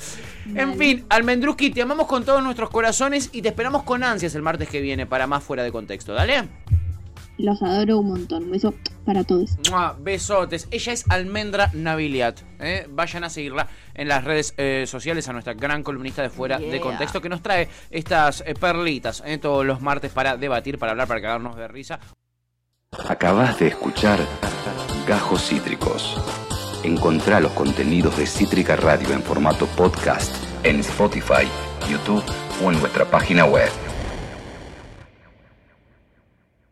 En 0.55 0.77
fin, 0.79 1.05
Almendruski, 1.09 1.71
te 1.71 1.83
amamos 1.83 2.07
con 2.07 2.25
todos 2.25 2.43
nuestros 2.43 2.71
corazones 2.71 3.31
y 3.33 3.43
te 3.43 3.49
esperamos 3.49 3.83
con 3.83 4.05
ansias 4.05 4.35
el 4.37 4.43
martes 4.43 4.69
que 4.69 4.81
viene 4.81 5.07
para 5.07 5.27
más 5.27 5.43
fuera 5.43 5.65
de 5.65 5.73
contexto. 5.73 6.15
Dale. 6.15 6.45
Los 7.37 7.63
adoro 7.63 7.99
un 7.99 8.09
montón. 8.09 8.45
Un 8.45 8.51
beso 8.53 8.75
para 9.09 9.25
todos. 9.25 9.57
Mua, 9.71 9.97
Besotes. 9.99 10.69
Ella 10.71 10.93
es 10.93 11.07
Almendra 11.09 11.71
Naviliat. 11.73 12.41
¿eh? 12.61 12.87
Vayan 12.91 13.25
a 13.25 13.31
seguirla 13.31 13.67
en 13.95 14.07
las 14.07 14.23
redes 14.23 14.53
eh, 14.59 14.85
sociales 14.87 15.27
a 15.29 15.33
nuestra 15.33 15.55
gran 15.55 15.83
columnista 15.83 16.21
de 16.21 16.29
fuera 16.29 16.59
de 16.59 16.79
contexto 16.79 17.23
que 17.23 17.31
nos 17.31 17.41
trae 17.41 17.71
estas 17.91 18.43
eh, 18.47 18.53
perlitas 18.53 19.23
¿eh? 19.25 19.39
todos 19.39 19.65
los 19.65 19.81
martes 19.81 20.13
para 20.13 20.37
debatir, 20.37 20.79
para 20.79 20.93
hablar, 20.93 21.09
para 21.09 21.23
cagarnos 21.23 21.57
de 21.57 21.69
risa. 21.69 22.01
Acabas 23.09 23.59
de 23.59 23.69
escuchar 23.69 24.19
Gajos 25.07 25.49
Cítricos. 25.49 26.15
Encontrá 26.85 27.41
los 27.41 27.53
contenidos 27.53 28.19
de 28.19 28.27
Cítrica 28.27 28.77
Radio 28.77 29.15
en 29.15 29.23
formato 29.23 29.65
podcast 29.69 30.35
en 30.65 30.81
Spotify, 30.81 31.49
YouTube 31.89 32.25
o 32.63 32.71
en 32.71 32.79
nuestra 32.79 33.07
página 33.07 33.47
web. 33.47 33.88